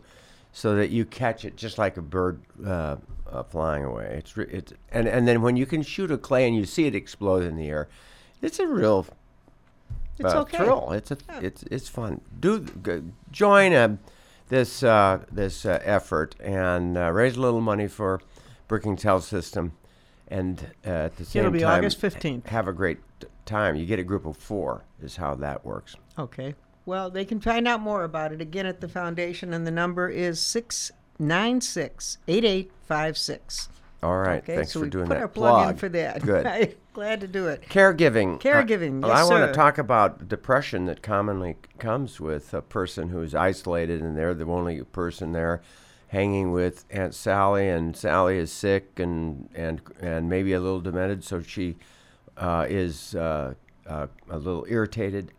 so 0.52 0.76
that 0.76 0.90
you 0.90 1.04
catch 1.04 1.44
it 1.44 1.56
just 1.56 1.76
like 1.76 1.96
a 1.96 2.02
bird 2.02 2.40
uh, 2.64 2.96
uh, 3.30 3.42
flying 3.42 3.84
away. 3.84 4.14
It's 4.18 4.36
re- 4.36 4.46
it's 4.48 4.72
and 4.92 5.08
and 5.08 5.26
then 5.26 5.42
when 5.42 5.56
you 5.56 5.66
can 5.66 5.82
shoot 5.82 6.12
a 6.12 6.18
clay 6.18 6.46
and 6.46 6.56
you 6.56 6.64
see 6.66 6.86
it 6.86 6.94
explode 6.94 7.42
in 7.42 7.56
the 7.56 7.66
air, 7.68 7.88
it's 8.40 8.60
a 8.60 8.66
real 8.68 9.06
It's 10.20 10.32
uh, 10.32 10.42
okay. 10.42 10.58
thrill. 10.58 10.92
It's 10.92 11.10
a 11.10 11.18
it's 11.40 11.64
it's 11.64 11.88
fun. 11.88 12.20
Do 12.38 12.60
g- 12.60 13.02
join 13.32 13.72
uh, 13.72 13.96
this 14.48 14.82
uh, 14.82 15.24
this 15.30 15.64
uh, 15.64 15.80
effort 15.82 16.34
and 16.40 16.96
uh, 16.96 17.10
raise 17.10 17.36
a 17.36 17.40
little 17.40 17.60
money 17.60 17.88
for 17.88 18.20
Brookings 18.68 19.02
Health 19.02 19.24
System, 19.24 19.72
and 20.28 20.68
uh, 20.86 20.90
at 20.90 21.16
the 21.16 21.24
same 21.24 21.40
It'll 21.40 21.52
be 21.52 21.60
time 21.60 21.78
August 21.78 22.00
15th. 22.00 22.46
Have 22.46 22.68
a 22.68 22.72
great 22.72 22.98
time. 23.46 23.76
You 23.76 23.86
get 23.86 23.98
a 23.98 24.04
group 24.04 24.26
of 24.26 24.36
four. 24.36 24.84
Is 25.02 25.16
how 25.16 25.34
that 25.36 25.64
works. 25.64 25.96
Okay. 26.18 26.54
Well, 26.86 27.08
they 27.10 27.24
can 27.24 27.40
find 27.40 27.66
out 27.66 27.80
more 27.80 28.04
about 28.04 28.32
it 28.32 28.40
again 28.42 28.66
at 28.66 28.80
the 28.80 28.88
foundation, 28.88 29.54
and 29.54 29.66
the 29.66 29.70
number 29.70 30.08
is 30.08 30.38
six 30.40 30.92
nine 31.18 31.60
six 31.60 32.18
eight 32.28 32.44
eight 32.44 32.70
five 32.86 33.16
six. 33.16 33.68
All 34.02 34.18
right. 34.18 34.42
Okay, 34.42 34.56
Thanks 34.56 34.72
so 34.72 34.80
for 34.80 34.84
we 34.84 34.90
doing 34.90 35.06
put 35.06 35.14
that. 35.14 35.22
our 35.22 35.28
plug, 35.28 35.70
in 35.70 35.76
for 35.76 35.88
that. 35.88 36.22
Good. 36.22 36.76
Glad 36.94 37.20
to 37.22 37.26
do 37.26 37.48
it. 37.48 37.62
Caregiving. 37.68 38.40
Caregiving, 38.40 39.02
Uh, 39.02 39.08
yes, 39.08 39.18
I 39.18 39.24
want 39.24 39.44
to 39.48 39.52
talk 39.52 39.78
about 39.78 40.28
depression 40.28 40.84
that 40.84 41.02
commonly 41.02 41.56
comes 41.80 42.20
with 42.20 42.54
a 42.54 42.62
person 42.62 43.08
who's 43.08 43.34
isolated 43.34 44.00
and 44.00 44.16
they're 44.16 44.32
the 44.32 44.46
only 44.46 44.80
person 44.84 45.32
there 45.32 45.60
hanging 46.08 46.52
with 46.52 46.84
Aunt 46.90 47.12
Sally 47.12 47.68
and 47.68 47.96
Sally 47.96 48.38
is 48.38 48.52
sick 48.52 49.00
and 49.00 49.48
and 49.56 49.80
and 50.00 50.30
maybe 50.30 50.52
a 50.52 50.60
little 50.60 50.80
demented 50.80 51.24
so 51.24 51.42
she 51.42 51.74
uh, 52.36 52.66
is 52.68 53.16
uh, 53.16 53.54
uh, 53.88 54.06
a 54.30 54.38
little 54.38 54.64
irritated. 54.68 55.32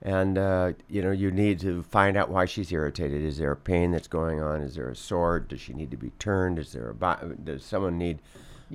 And 0.00 0.38
uh, 0.38 0.72
you 0.88 1.02
know 1.02 1.10
you 1.10 1.30
need 1.30 1.60
to 1.60 1.82
find 1.82 2.16
out 2.16 2.30
why 2.30 2.46
she's 2.46 2.72
irritated. 2.72 3.22
Is 3.22 3.36
there 3.36 3.52
a 3.52 3.56
pain 3.56 3.92
that's 3.92 4.08
going 4.08 4.40
on? 4.40 4.62
Is 4.62 4.76
there 4.76 4.88
a 4.88 4.96
sore? 4.96 5.38
Does 5.38 5.60
she 5.60 5.74
need 5.74 5.90
to 5.90 5.98
be 5.98 6.12
turned? 6.18 6.58
Is 6.58 6.72
there 6.72 6.96
a 6.98 7.34
does 7.44 7.62
someone 7.62 7.98
need 7.98 8.20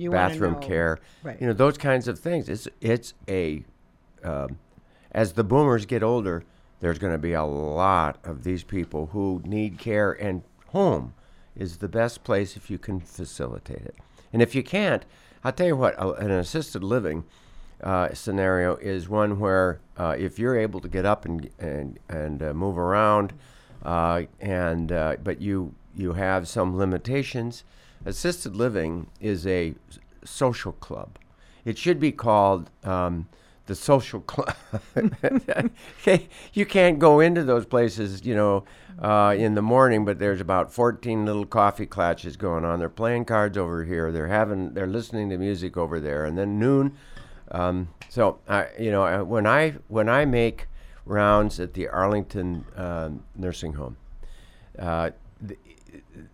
You 0.00 0.10
bathroom 0.10 0.54
care 0.60 0.98
right. 1.22 1.40
you 1.40 1.46
know 1.46 1.52
those 1.52 1.76
kinds 1.78 2.08
of 2.08 2.18
things 2.18 2.48
it's 2.48 2.66
it's 2.80 3.14
a 3.28 3.64
um, 4.24 4.58
as 5.12 5.32
the 5.34 5.44
boomers 5.44 5.86
get 5.86 6.02
older 6.02 6.44
there's 6.80 6.98
going 6.98 7.12
to 7.12 7.18
be 7.18 7.32
a 7.32 7.44
lot 7.44 8.18
of 8.24 8.42
these 8.44 8.64
people 8.64 9.06
who 9.12 9.42
need 9.44 9.78
care 9.78 10.12
and 10.12 10.42
home 10.68 11.14
is 11.54 11.78
the 11.78 11.88
best 11.88 12.24
place 12.24 12.56
if 12.56 12.70
you 12.70 12.78
can 12.78 13.00
facilitate 13.00 13.82
it 13.82 13.96
and 14.32 14.40
if 14.40 14.54
you 14.54 14.62
can't 14.62 15.04
i'll 15.44 15.52
tell 15.52 15.66
you 15.66 15.76
what 15.76 15.94
a- 15.98 16.12
an 16.14 16.30
assisted 16.30 16.82
living 16.82 17.24
uh, 17.82 18.12
scenario 18.12 18.76
is 18.76 19.08
one 19.08 19.38
where 19.40 19.80
uh, 19.96 20.14
if 20.18 20.38
you're 20.38 20.56
able 20.56 20.80
to 20.80 20.88
get 20.88 21.06
up 21.06 21.24
and 21.24 21.48
and 21.58 21.98
and 22.10 22.42
uh, 22.42 22.52
move 22.52 22.76
around, 22.76 23.32
uh, 23.82 24.22
and 24.38 24.92
uh, 24.92 25.16
but 25.24 25.40
you 25.40 25.74
you 25.96 26.12
have 26.12 26.46
some 26.46 26.76
limitations. 26.76 27.64
Assisted 28.04 28.56
living 28.56 29.08
is 29.20 29.46
a 29.46 29.74
social 30.24 30.72
club. 30.72 31.18
It 31.64 31.76
should 31.76 32.00
be 32.00 32.12
called 32.12 32.70
um, 32.82 33.28
the 33.66 33.74
social 33.74 34.20
club. 34.20 34.56
you 36.52 36.66
can't 36.66 36.98
go 36.98 37.20
into 37.20 37.44
those 37.44 37.66
places, 37.66 38.24
you 38.24 38.34
know, 38.34 38.64
uh, 39.00 39.34
in 39.36 39.54
the 39.54 39.62
morning, 39.62 40.04
but 40.04 40.18
there's 40.18 40.40
about 40.40 40.72
14 40.72 41.26
little 41.26 41.46
coffee 41.46 41.86
clatches 41.86 42.36
going 42.36 42.64
on. 42.64 42.78
They're 42.78 42.88
playing 42.88 43.26
cards 43.26 43.56
over 43.58 43.84
here. 43.84 44.10
They're 44.10 44.28
having, 44.28 44.74
they're 44.74 44.86
listening 44.86 45.28
to 45.30 45.38
music 45.38 45.76
over 45.76 46.00
there, 46.00 46.24
and 46.24 46.36
then 46.36 46.58
noon. 46.58 46.96
Um, 47.50 47.88
so 48.08 48.38
I, 48.48 48.68
you 48.78 48.90
know, 48.90 49.24
when 49.24 49.46
I 49.46 49.70
when 49.88 50.08
I 50.08 50.24
make 50.24 50.66
rounds 51.04 51.58
at 51.58 51.74
the 51.74 51.88
Arlington 51.88 52.64
um 52.76 53.24
nursing 53.36 53.72
home, 53.74 53.96
uh, 54.78 55.10
th- 55.46 55.60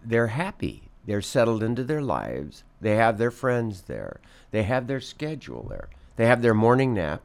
they're 0.05 0.29
happy. 0.29 0.86
They're 1.07 1.23
settled 1.23 1.63
into 1.63 1.85
their 1.85 2.03
lives. 2.03 2.65
They 2.81 2.97
have 2.97 3.19
their 3.19 3.31
friends 3.31 3.83
there. 3.83 4.21
They 4.51 4.65
have 4.65 4.87
their 4.87 5.01
schedule 5.01 5.67
there. 5.69 5.89
They 6.17 6.27
have 6.27 6.43
their 6.43 6.55
morning 6.55 6.95
nap. 6.95 7.23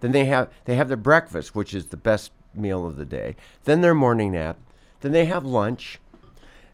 Then 0.00 0.12
they 0.12 0.26
have 0.26 0.50
they 0.64 0.74
have 0.76 0.88
their 0.88 0.96
breakfast, 0.96 1.54
which 1.54 1.74
is 1.74 1.86
the 1.86 1.96
best 1.96 2.32
meal 2.54 2.86
of 2.86 2.96
the 2.96 3.04
day. 3.04 3.36
Then 3.64 3.80
their 3.80 3.94
morning 3.94 4.32
nap. 4.32 4.58
Then 5.00 5.12
they 5.12 5.24
have 5.26 5.44
lunch. 5.44 5.98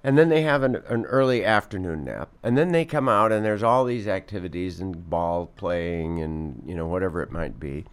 And 0.05 0.17
then 0.17 0.29
they 0.29 0.43
have 0.43 0.63
an, 0.63 0.77
an 0.89 1.05
early 1.07 1.45
afternoon 1.45 2.05
nap. 2.05 2.31
And 2.43 2.57
then 2.57 2.73
they 2.73 2.85
come 2.85 3.09
out 3.09 3.33
and 3.33 3.45
there's 3.45 3.65
all 3.65 3.85
these 3.85 4.07
activities 4.07 4.81
and 4.81 5.11
ball 5.11 5.51
playing 5.57 6.21
and 6.23 6.63
you 6.67 6.75
know 6.75 6.87
whatever 6.87 7.23
it 7.23 7.31
might 7.33 7.59
be. 7.61 7.85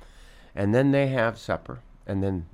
And 0.56 0.74
then 0.74 0.92
they 0.92 1.08
have 1.08 1.38
supper. 1.38 1.80
And 2.08 2.24
then 2.24 2.46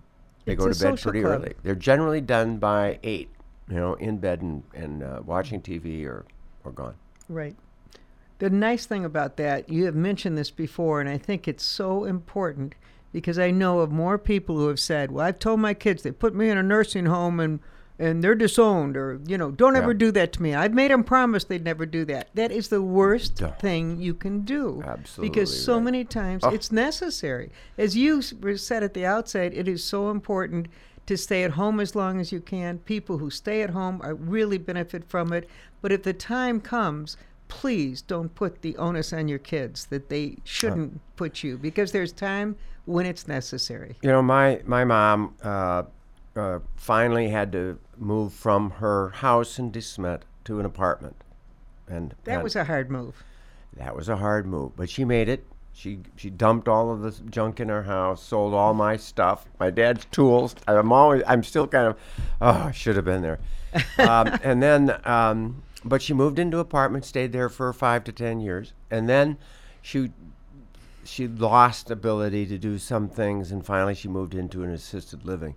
they 0.46 0.53
It's 0.53 0.63
go 0.63 0.72
to 0.72 0.80
bed 0.80 1.01
pretty 1.01 1.22
club. 1.22 1.41
early. 1.41 1.53
They're 1.63 1.75
generally 1.75 2.22
done 2.22 2.58
by 2.58 3.00
eight, 3.03 3.30
you 3.70 3.75
know, 3.75 3.94
in 3.96 4.18
bed 4.18 4.41
and, 4.41 4.63
and 4.74 5.03
uh, 5.03 5.22
watching 5.25 5.62
TV 5.62 6.06
or, 6.06 6.25
or 6.63 6.72
gone. 6.72 6.96
Right. 7.30 7.56
The 8.39 8.50
nice 8.50 8.86
thing 8.86 9.06
about 9.06 9.38
that, 9.38 9.70
you 9.70 9.86
have 9.86 9.96
mentioned 9.96 10.38
this 10.38 10.50
before, 10.51 11.00
and 11.00 11.08
I 11.10 11.18
think 11.18 11.48
it's 11.48 11.63
so 11.63 12.06
important 12.06 12.74
because 13.13 13.38
I 13.38 13.51
know 13.51 13.80
of 13.80 13.91
more 13.91 14.18
people 14.18 14.58
who 14.58 14.68
have 14.68 14.80
said, 14.80 15.12
"Well, 15.12 15.25
I've 15.25 15.38
told 15.38 15.60
my 15.60 15.74
kids 15.75 16.01
they 16.01 16.12
put 16.12 16.34
me 16.34 16.50
in 16.50 16.58
a 16.58 16.63
nursing 16.63 17.06
home 17.06 17.39
and 17.39 17.60
and 18.00 18.24
they're 18.24 18.34
disowned, 18.34 18.98
or 18.98 19.20
you 19.27 19.38
know, 19.38 19.51
don't 19.51 19.75
ever 19.75 19.94
do 19.94 20.12
that 20.13 20.34
to 20.34 20.41
me. 20.41 20.56
I've 20.56 20.74
made 20.74 20.89
them 20.89 21.03
promise 21.03 21.44
they'd 21.44 21.63
never 21.63 21.86
do 21.86 22.03
that. 22.06 22.30
That 22.34 22.51
is 22.51 22.70
the 22.70 22.82
worst 22.82 23.36
Duh. 23.36 23.51
thing 23.51 24.01
you 24.01 24.15
can 24.15 24.41
do. 24.41 24.82
Absolutely 24.84 25.30
Because 25.30 25.63
so 25.63 25.75
right. 25.75 25.84
many 25.84 26.03
times 26.03 26.44
Oh. 26.44 26.50
it's 26.50 26.72
necessary. 26.72 27.51
As 27.77 27.96
you 27.96 28.24
said 28.24 28.82
at 28.82 28.96
the 28.96 29.06
outset, 29.06 29.53
it 29.53 29.68
is 29.68 29.84
so 29.84 30.10
important 30.10 30.68
to 31.05 31.17
stay 31.17 31.43
at 31.43 31.51
home 31.51 31.79
as 31.79 31.96
long 31.96 32.20
as 32.20 32.31
you 32.31 32.39
can. 32.39 32.79
People 32.79 33.17
who 33.17 33.29
stay 33.29 33.62
at 33.62 33.72
home 33.72 34.00
are 34.03 34.13
really 34.13 34.58
benefit 34.58 35.03
from 35.10 35.34
it. 35.34 35.50
But 35.81 35.91
if 35.91 36.03
the 36.03 36.13
time 36.13 36.62
comes, 36.62 37.17
please 37.48 38.01
don't 38.01 38.34
put 38.34 38.62
the 38.62 38.77
onus 38.77 39.12
on 39.12 39.27
your 39.27 39.39
kids 39.39 39.88
that 39.88 40.10
they 40.10 40.38
shouldn't 40.43 41.01
put 41.15 41.43
you 41.43 41.58
because 41.58 41.91
there's 41.91 42.12
time 42.13 42.55
when 42.86 43.05
it's 43.05 43.27
necessary. 43.27 43.98
You 44.01 44.10
know, 44.10 44.22
my 44.22 44.62
my 44.65 44.86
mom 44.86 45.36
uh, 45.43 45.84
uh, 46.36 46.60
finally 46.75 47.29
had 47.29 47.51
to 47.51 47.77
move 47.98 48.34
from 48.34 48.72
her 48.72 49.10
house 49.10 49.60
in 49.60 49.72
DeSmet 49.72 50.22
to 50.46 50.60
an 50.60 50.65
apartment, 50.65 51.15
and 51.88 52.15
That 52.24 52.36
and 52.36 52.43
was 52.43 52.55
a 52.55 52.63
hard 52.63 52.89
move. 52.89 53.24
that 53.75 53.96
was 53.96 54.08
a 54.10 54.17
hard 54.17 54.46
move, 54.46 54.75
but 54.75 54.89
she 54.89 55.03
made 55.05 55.27
it. 55.29 55.46
She 55.74 56.00
she 56.16 56.30
dumped 56.30 56.68
all 56.68 56.92
of 56.92 57.01
the 57.01 57.12
junk 57.30 57.60
in 57.60 57.70
her 57.70 57.84
house, 57.84 58.22
sold 58.24 58.54
all 58.54 58.74
my 58.74 58.98
stuff, 58.98 59.46
my 59.60 59.70
dad's 59.70 60.06
tools. 60.06 60.56
I'm 60.68 60.92
always 60.92 61.24
I'm 61.25 61.44
still 61.44 61.68
kind 61.68 61.88
of, 61.88 61.98
oh, 62.42 62.68
I 62.68 62.72
should 62.72 62.96
have 62.96 63.06
been 63.06 63.22
there. 63.22 63.40
um, 63.98 64.38
and 64.44 64.62
then, 64.62 65.00
um, 65.06 65.63
but 65.86 66.01
she 66.01 66.13
moved 66.13 66.40
into 66.40 66.60
apartment, 66.60 67.06
stayed 67.06 67.32
there 67.32 67.48
for 67.50 67.72
five 67.72 68.04
to 68.04 68.12
ten 68.12 68.42
years, 68.42 68.74
and 68.92 69.08
then 69.08 69.38
she 69.82 70.12
she 71.04 71.28
lost 71.28 71.90
ability 71.90 72.46
to 72.46 72.58
do 72.58 72.78
some 72.78 73.10
things 73.10 73.51
and 73.51 73.66
finally 73.66 73.96
she 73.96 74.08
moved 74.08 74.36
into 74.36 74.63
an 74.63 74.70
assisted 74.70 75.25
living 75.25 75.56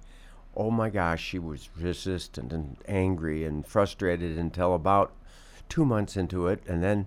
oh 0.57 0.71
my 0.71 0.89
gosh 0.89 1.23
she 1.23 1.39
was 1.39 1.69
resistant 1.79 2.53
and 2.53 2.77
angry 2.89 3.45
and 3.45 3.67
frustrated 3.67 4.39
until 4.39 4.75
about 4.75 5.13
two 5.69 5.85
months 5.85 6.17
into 6.17 6.47
it 6.47 6.63
and 6.67 6.83
then 6.83 7.07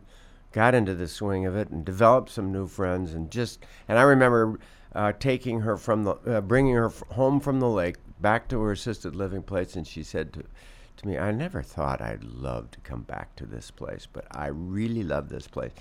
got 0.51 0.74
into 0.74 0.94
the 0.96 1.08
swing 1.08 1.46
of 1.46 1.56
it 1.56 1.70
and 1.70 1.84
developed 1.86 2.30
some 2.30 2.51
new 2.51 2.68
friends 2.68 3.13
and 3.13 3.30
just 3.32 3.60
and 3.88 3.98
i 4.00 4.01
remember 4.01 4.60
uh, 4.96 5.12
taking 5.20 5.62
her 5.62 5.77
from 5.77 6.04
the 6.04 6.12
uh, 6.25 6.42
bringing 6.42 6.74
her 6.74 6.86
f- 6.88 7.04
home 7.12 7.39
from 7.39 7.60
the 7.60 7.70
lake 7.70 7.98
back 8.20 8.48
to 8.48 8.60
her 8.62 8.72
assisted 8.72 9.16
living 9.16 9.44
place 9.44 9.75
and 9.75 9.86
she 9.86 10.01
said 10.01 10.34
to, 10.34 10.44
to 10.96 11.08
me 11.08 11.18
i 11.18 11.32
never 11.32 11.62
thought 11.62 12.01
i'd 12.01 12.24
love 12.24 12.72
to 12.72 12.80
come 12.80 13.01
back 13.04 13.36
to 13.36 13.46
this 13.46 13.70
place 13.70 14.08
but 14.12 14.25
i 14.32 14.48
really 14.48 15.04
love 15.04 15.30
this 15.30 15.48
place 15.48 15.72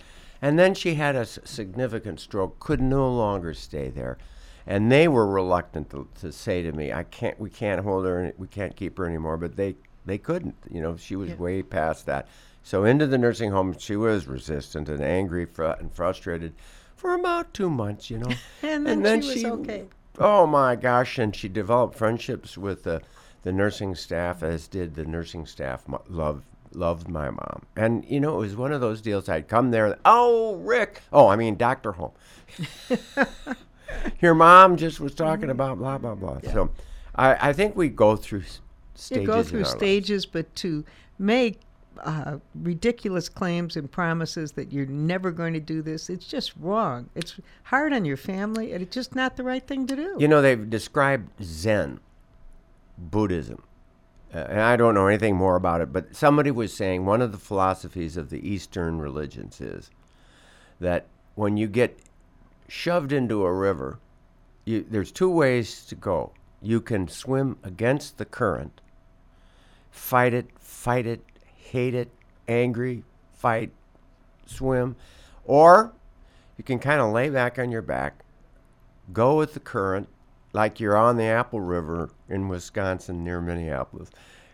and 0.42 0.58
then 0.58 0.74
she 0.74 0.94
had 0.94 1.16
a 1.16 1.20
s- 1.20 1.38
significant 1.44 2.20
stroke, 2.20 2.60
could 2.60 2.82
no 2.82 3.10
longer 3.10 3.54
stay 3.54 3.88
there. 3.88 4.18
And 4.66 4.92
they 4.92 5.08
were 5.08 5.26
reluctant 5.26 5.88
to, 5.92 6.08
to 6.20 6.30
say 6.30 6.60
to 6.62 6.72
me, 6.72 6.92
I 6.92 7.04
can't, 7.04 7.40
we 7.40 7.48
can't 7.48 7.80
hold 7.80 8.04
her, 8.04 8.34
we 8.36 8.46
can't 8.46 8.76
keep 8.76 8.98
her 8.98 9.06
anymore. 9.06 9.38
But 9.38 9.56
they, 9.56 9.76
they 10.04 10.18
couldn't, 10.18 10.54
you 10.70 10.82
know, 10.82 10.94
she 10.98 11.16
was 11.16 11.30
way 11.38 11.62
past 11.62 12.04
that. 12.04 12.28
So 12.66 12.82
into 12.82 13.06
the 13.06 13.16
nursing 13.16 13.52
home, 13.52 13.76
she 13.78 13.94
was 13.94 14.26
resistant 14.26 14.88
and 14.88 15.00
angry 15.00 15.44
fr- 15.44 15.76
and 15.78 15.94
frustrated 15.94 16.52
for 16.96 17.14
about 17.14 17.54
two 17.54 17.70
months, 17.70 18.10
you 18.10 18.18
know. 18.18 18.32
And 18.64 19.06
then 19.06 19.22
she 19.22 19.44
was 19.44 19.60
okay. 19.60 19.84
Oh 20.18 20.48
my 20.48 20.74
gosh! 20.74 21.16
And 21.16 21.36
she 21.36 21.48
developed 21.48 21.96
friendships 21.96 22.58
with 22.58 22.82
the, 22.82 23.02
the 23.42 23.52
nursing 23.52 23.94
staff, 23.94 24.42
as 24.42 24.66
did 24.66 24.96
the 24.96 25.04
nursing 25.04 25.46
staff. 25.46 25.86
mo- 25.86 26.02
Loved 26.08 26.44
loved 26.72 27.06
my 27.06 27.30
mom, 27.30 27.66
and 27.76 28.04
you 28.04 28.18
know 28.18 28.34
it 28.34 28.40
was 28.40 28.56
one 28.56 28.72
of 28.72 28.80
those 28.80 29.00
deals. 29.00 29.28
I'd 29.28 29.46
come 29.46 29.70
there. 29.70 29.96
Oh, 30.04 30.56
Rick. 30.56 31.02
Oh, 31.12 31.28
I 31.28 31.36
mean 31.36 31.54
Doctor 31.54 31.92
Holm. 31.92 32.10
Your 34.20 34.34
mom 34.34 34.76
just 34.76 34.98
was 34.98 35.14
talking 35.14 35.42
mm-hmm. 35.42 35.50
about 35.50 35.78
blah 35.78 35.98
blah 35.98 36.16
blah. 36.16 36.40
So, 36.52 36.70
I 37.14 37.50
I 37.50 37.52
think 37.52 37.76
we 37.76 37.90
go 37.90 38.16
through 38.16 38.42
s- 38.42 38.60
You 39.12 39.24
go 39.24 39.44
through 39.44 39.60
our 39.60 39.66
lives. 39.66 39.76
stages, 39.76 40.26
but 40.26 40.52
to 40.56 40.84
make 41.16 41.60
uh, 42.04 42.38
ridiculous 42.54 43.28
claims 43.28 43.76
and 43.76 43.90
promises 43.90 44.52
that 44.52 44.72
you're 44.72 44.86
never 44.86 45.30
going 45.30 45.54
to 45.54 45.60
do 45.60 45.82
this. 45.82 46.10
It's 46.10 46.26
just 46.26 46.52
wrong. 46.60 47.08
It's 47.14 47.36
hard 47.64 47.92
on 47.92 48.04
your 48.04 48.16
family, 48.16 48.72
and 48.72 48.82
it's 48.82 48.94
just 48.94 49.14
not 49.14 49.36
the 49.36 49.44
right 49.44 49.66
thing 49.66 49.86
to 49.86 49.96
do. 49.96 50.16
You 50.18 50.28
know, 50.28 50.42
they've 50.42 50.68
described 50.68 51.30
Zen, 51.42 52.00
Buddhism, 52.98 53.62
uh, 54.34 54.38
and 54.48 54.60
I 54.60 54.76
don't 54.76 54.94
know 54.94 55.06
anything 55.06 55.36
more 55.36 55.56
about 55.56 55.80
it, 55.80 55.92
but 55.92 56.14
somebody 56.14 56.50
was 56.50 56.74
saying 56.74 57.04
one 57.04 57.22
of 57.22 57.32
the 57.32 57.38
philosophies 57.38 58.16
of 58.16 58.30
the 58.30 58.46
Eastern 58.46 58.98
religions 58.98 59.60
is 59.60 59.90
that 60.80 61.06
when 61.34 61.56
you 61.56 61.66
get 61.66 61.98
shoved 62.68 63.12
into 63.12 63.44
a 63.44 63.52
river, 63.52 63.98
you, 64.64 64.84
there's 64.88 65.12
two 65.12 65.30
ways 65.30 65.84
to 65.86 65.94
go. 65.94 66.32
You 66.60 66.80
can 66.80 67.08
swim 67.08 67.58
against 67.62 68.18
the 68.18 68.24
current, 68.24 68.80
fight 69.90 70.34
it, 70.34 70.50
fight 70.58 71.06
it, 71.06 71.22
hate 71.70 71.94
it, 71.94 72.08
angry, 72.48 73.02
fight, 73.32 73.70
swim, 74.46 74.96
or 75.44 75.92
you 76.56 76.64
can 76.64 76.78
kind 76.78 77.00
of 77.00 77.12
lay 77.12 77.28
back 77.28 77.58
on 77.58 77.70
your 77.70 77.82
back, 77.82 78.24
go 79.12 79.36
with 79.36 79.54
the 79.54 79.60
current, 79.60 80.08
like 80.52 80.80
you're 80.80 80.96
on 80.96 81.16
the 81.16 81.24
Apple 81.24 81.60
River 81.60 82.10
in 82.28 82.48
Wisconsin 82.48 83.22
near 83.22 83.40
Minneapolis, 83.40 84.10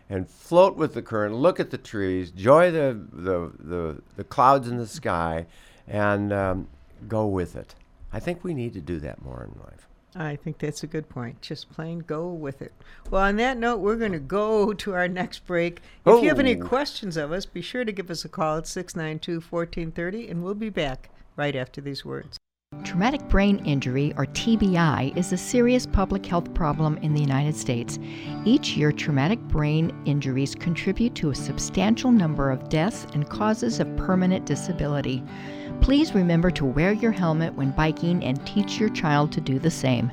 and 0.09 0.29
float 0.29 0.75
with 0.75 0.93
the 0.93 1.01
current, 1.01 1.35
look 1.35 1.59
at 1.59 1.71
the 1.71 1.77
trees, 1.77 2.31
enjoy 2.31 2.71
the, 2.71 2.99
the, 3.11 3.51
the, 3.59 4.01
the 4.17 4.23
clouds 4.23 4.67
in 4.67 4.77
the 4.77 4.87
sky, 4.87 5.45
and 5.87 6.33
um, 6.33 6.67
go 7.07 7.25
with 7.25 7.55
it. 7.55 7.75
I 8.11 8.19
think 8.19 8.43
we 8.43 8.53
need 8.53 8.73
to 8.73 8.81
do 8.81 8.99
that 8.99 9.23
more 9.23 9.43
in 9.43 9.59
life. 9.61 9.87
I 10.15 10.35
think 10.35 10.59
that's 10.59 10.83
a 10.83 10.87
good 10.87 11.09
point. 11.09 11.41
Just 11.41 11.71
plain 11.71 11.99
go 11.99 12.27
with 12.29 12.61
it. 12.61 12.73
Well, 13.09 13.23
on 13.23 13.35
that 13.37 13.57
note, 13.57 13.77
we're 13.79 13.95
going 13.95 14.11
to 14.11 14.19
go 14.19 14.73
to 14.83 14.93
our 14.93 15.07
next 15.07 15.45
break. 15.45 15.81
If 16.05 16.21
you 16.21 16.29
have 16.29 16.39
any 16.39 16.55
Oh. 16.59 16.65
questions 16.65 17.17
of 17.17 17.31
us, 17.31 17.45
be 17.45 17.61
sure 17.61 17.83
to 17.85 17.91
give 17.91 18.11
us 18.11 18.23
a 18.25 18.29
call 18.29 18.57
at 18.57 18.67
692 18.67 19.41
1430, 19.41 20.29
and 20.29 20.43
we'll 20.43 20.53
be 20.53 20.69
back 20.69 21.09
right 21.35 21.55
after 21.55 21.81
these 21.81 22.05
words. 22.05 22.37
Traumatic 22.83 23.27
brain 23.29 23.63
injury, 23.65 24.13
or 24.17 24.25
TBI, 24.25 25.15
is 25.15 25.31
a 25.31 25.37
serious 25.37 25.85
public 25.85 26.25
health 26.25 26.51
problem 26.55 26.97
in 26.97 27.13
the 27.13 27.21
United 27.21 27.55
States. 27.55 27.99
Each 28.45 28.75
year, 28.75 28.91
traumatic 28.91 29.39
brain 29.47 29.93
injuries 30.05 30.55
contribute 30.55 31.13
to 31.15 31.29
a 31.29 31.35
substantial 31.35 32.11
number 32.11 32.49
of 32.49 32.69
deaths 32.69 33.05
and 33.13 33.29
causes 33.29 33.79
of 33.79 33.95
permanent 33.95 34.45
disability. 34.47 35.23
Please 35.81 36.15
remember 36.15 36.49
to 36.51 36.65
wear 36.65 36.93
your 36.93 37.11
helmet 37.11 37.53
when 37.55 37.71
biking 37.71 38.23
and 38.23 38.45
teach 38.45 38.79
your 38.79 38.89
child 38.89 39.31
to 39.33 39.41
do 39.41 39.59
the 39.59 39.71
same. 39.71 40.11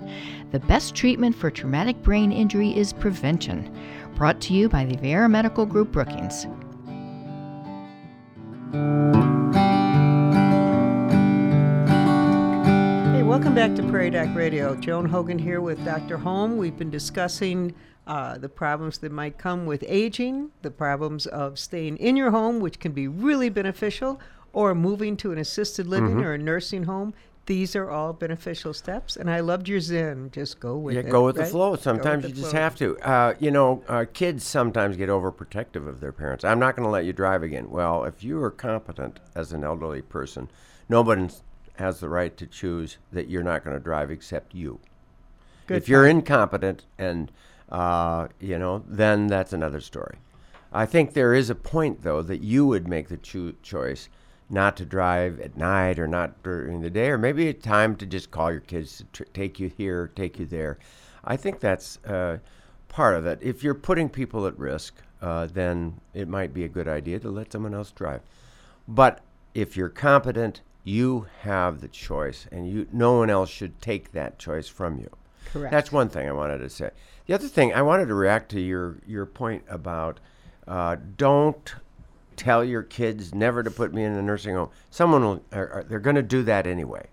The 0.51 0.61
best 0.61 0.95
treatment 0.95 1.37
for 1.37 1.51
traumatic 1.51 2.03
brain 2.03 2.33
injury 2.33 2.77
is 2.77 2.93
prevention. 2.93 3.73
Brought 4.17 4.41
to 4.43 4.53
you 4.53 4.69
by 4.69 4.85
the 4.85 4.97
Avera 4.97 5.31
Medical 5.31 5.65
Group 5.65 5.93
Brookings. 5.93 6.47
Hey, 13.15 13.23
welcome 13.23 13.55
back 13.55 13.75
to 13.77 13.83
Prairie 13.85 14.11
Doc 14.11 14.35
Radio. 14.35 14.75
Joan 14.75 15.07
Hogan 15.07 15.39
here 15.39 15.61
with 15.61 15.85
Dr. 15.85 16.19
Holm. 16.19 16.57
We've 16.57 16.77
been 16.77 16.91
discussing 16.91 17.75
uh, 18.07 18.39
the 18.39 18.49
problems 18.49 18.99
that 18.99 19.13
might 19.13 19.39
come 19.39 19.67
with 19.67 19.85
aging, 19.87 20.51
the 20.63 20.71
problems 20.71 21.27
of 21.27 21.59
staying 21.59 21.97
in 21.99 22.17
your 22.17 22.33
home, 22.33 22.59
which 22.59 22.81
can 22.81 22.91
be 22.91 23.07
really 23.07 23.49
beneficial, 23.49 24.21
or 24.53 24.75
moving 24.75 25.17
to 25.19 25.33
an 25.33 25.39
assisted 25.39 25.87
living 25.87 26.23
or 26.25 26.33
a 26.33 26.39
nursing 26.39 26.85
home. 26.85 27.15
These 27.47 27.75
are 27.75 27.91
all 27.91 28.13
beneficial 28.13 28.73
steps, 28.73 29.17
and 29.17 29.29
I 29.29 29.41
loved 29.41 29.67
your 29.69 29.81
Zen. 29.81 30.31
Just 30.33 30.61
go 30.61 30.77
with 30.77 30.95
Yeah, 30.95 31.01
it. 31.01 31.11
go 31.11 31.25
with 31.25 31.37
the 31.37 31.47
flow. 31.47 31.75
Sometimes 31.75 32.25
you 32.25 32.31
just 32.35 32.51
flow. 32.51 32.61
have 32.61 32.77
to. 32.77 32.99
Uh, 32.99 33.35
you 33.41 33.51
know, 33.51 33.83
uh, 33.89 34.05
kids 34.13 34.45
sometimes 34.45 34.97
get 34.97 35.09
overprotective 35.09 35.89
of 35.89 35.99
their 36.01 36.13
parents. 36.13 36.45
I'm 36.45 36.61
not 36.61 36.77
going 36.77 36.85
to 36.85 36.91
let 36.91 37.07
you 37.07 37.13
drive 37.13 37.43
again. 37.43 37.71
Well, 37.71 38.05
if 38.05 38.23
you 38.23 38.41
are 38.43 38.51
competent 38.53 39.19
as 39.35 39.53
an 39.53 39.65
elderly 39.65 40.03
person, 40.03 40.49
nobody 40.89 41.29
has 41.77 41.99
the 41.99 42.09
right 42.09 42.37
to 42.37 42.47
choose 42.47 42.99
that 43.11 43.29
you're 43.29 43.43
not 43.43 43.65
going 43.65 43.77
to 43.77 43.83
drive 43.83 44.11
except 44.13 44.55
you. 44.55 44.79
Good 45.67 45.79
if 45.79 45.89
you're 45.89 46.07
incompetent 46.07 46.85
and 46.99 47.33
uh, 47.71 48.29
you 48.39 48.59
know, 48.59 48.85
then 48.87 49.27
that's 49.29 49.53
another 49.53 49.81
story. 49.81 50.19
I 50.73 50.87
think 50.87 51.15
there 51.15 51.35
is 51.35 51.51
a 51.51 51.55
point 51.57 52.03
though 52.03 52.23
that 52.23 52.43
you 52.43 52.67
would 52.67 52.87
make 52.87 53.09
the 53.09 53.17
cho- 53.17 53.55
choice 53.63 54.09
not 54.51 54.77
to 54.77 54.85
drive 54.85 55.41
at 55.41 55.57
night 55.57 55.99
or 55.99 56.07
not 56.07 56.43
during 56.43 56.81
the 56.81 56.91
day, 56.91 57.09
or 57.09 57.19
maybe 57.19 57.49
a 57.49 57.55
time 57.55 57.97
to 57.97 58.07
just 58.07 58.31
call 58.31 58.51
your 58.51 58.61
kids 58.61 58.99
to 58.99 59.05
tr- 59.05 59.31
take 59.33 59.61
you 59.61 59.69
here, 59.69 60.11
take 60.15 60.39
you 60.39 60.47
there. 60.47 60.79
I 61.25 61.37
think 61.37 61.61
that's 61.61 61.99
uh, 62.05 62.39
part 62.89 63.15
of 63.15 63.27
it. 63.27 63.39
If 63.43 63.63
you're 63.63 63.75
putting 63.75 64.09
people 64.09 64.47
at 64.47 64.59
risk, 64.59 64.95
uh, 65.23 65.47
then 65.47 66.01
it 66.15 66.29
might 66.29 66.53
be 66.55 66.65
a 66.65 66.69
good 66.69 66.89
idea 66.89 67.19
to 67.21 67.31
let 67.31 67.53
someone 67.53 67.75
else 67.75 67.91
drive. 67.91 68.23
But 68.89 69.21
if 69.55 69.77
you're 69.77 69.89
competent, 69.89 70.63
you 70.83 71.27
have 71.43 71.81
the 71.81 71.89
choice, 71.89 72.47
and 72.51 72.69
you 72.69 72.89
no 72.93 73.13
one 73.19 73.31
else 73.31 73.51
should 73.51 73.81
take 73.81 74.13
that 74.13 74.39
choice 74.39 74.69
from 74.69 74.99
you. 74.99 75.11
Correct. 75.53 75.71
That's 75.71 75.93
one 75.93 76.09
thing 76.09 76.29
I 76.29 76.33
wanted 76.33 76.59
to 76.59 76.71
say. 76.71 76.91
The 77.27 77.35
other 77.35 77.49
thing 77.49 77.73
I 77.75 77.83
wanted 77.83 78.07
to 78.07 78.15
react 78.15 78.51
to 78.53 78.61
your 78.61 78.97
your 79.07 79.27
point 79.27 79.65
about 79.69 80.21
uh, 80.67 80.97
don't 81.17 81.75
tell 82.41 82.65
your 82.65 82.83
kids 82.83 83.35
never 83.35 83.63
to 83.63 83.71
put 83.71 83.93
me 83.93 84.03
in 84.03 84.13
a 84.13 84.23
nursing 84.23 84.55
home. 84.55 84.71
Someone 84.91 85.23
will, 85.23 85.43
or, 85.53 85.69
or 85.73 85.85
they're 85.87 86.01
going 86.01 86.17
to 86.17 86.23
do 86.23 86.43
that 86.45 86.67
anyway. 86.67 87.07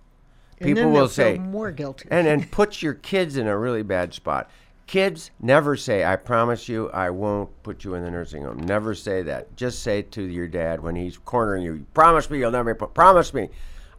And 0.59 0.75
People 0.75 0.91
will 0.91 1.09
say, 1.09 1.37
more 1.37 1.71
guilty. 1.71 2.07
and 2.09 2.25
and 2.27 2.49
put 2.49 2.81
your 2.81 2.95
kids 2.95 3.37
in 3.37 3.45
a 3.45 3.57
really 3.57 3.83
bad 3.83 4.13
spot. 4.13 4.49
Kids 4.87 5.31
never 5.39 5.75
say, 5.75 6.05
"I 6.05 6.15
promise 6.15 6.69
you, 6.69 6.89
I 6.91 7.09
won't 7.09 7.49
put 7.61 7.83
you 7.83 7.93
in 7.93 8.03
the 8.03 8.09
nursing 8.09 8.43
home." 8.43 8.57
Never 8.57 8.95
say 8.95 9.21
that. 9.23 9.55
Just 9.55 9.83
say 9.83 10.01
to 10.01 10.23
your 10.23 10.47
dad 10.47 10.81
when 10.81 10.95
he's 10.95 11.17
cornering 11.17 11.61
you, 11.63 11.85
"Promise 11.93 12.29
me 12.29 12.39
you'll 12.39 12.51
never 12.51 12.73
put. 12.73 12.93
Promise 12.93 13.33
me, 13.33 13.49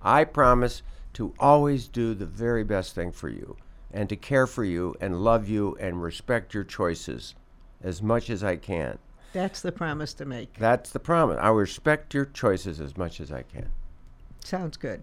I 0.02 0.24
promise 0.24 0.82
to 1.12 1.34
always 1.38 1.88
do 1.88 2.14
the 2.14 2.26
very 2.26 2.64
best 2.64 2.94
thing 2.94 3.12
for 3.12 3.28
you, 3.28 3.56
and 3.92 4.08
to 4.08 4.16
care 4.16 4.46
for 4.46 4.64
you, 4.64 4.94
and 5.00 5.22
love 5.22 5.46
you, 5.48 5.76
and 5.78 6.02
respect 6.02 6.54
your 6.54 6.64
choices, 6.64 7.34
as 7.82 8.02
much 8.02 8.30
as 8.30 8.42
I 8.42 8.56
can." 8.56 8.98
That's 9.32 9.60
the 9.60 9.72
promise 9.72 10.14
to 10.14 10.24
make. 10.24 10.54
That's 10.54 10.90
the 10.90 11.00
promise. 11.00 11.38
I 11.40 11.48
respect 11.50 12.14
your 12.14 12.24
choices 12.24 12.80
as 12.80 12.96
much 12.96 13.20
as 13.20 13.30
I 13.30 13.42
can. 13.42 13.68
Sounds 14.44 14.76
good. 14.76 15.02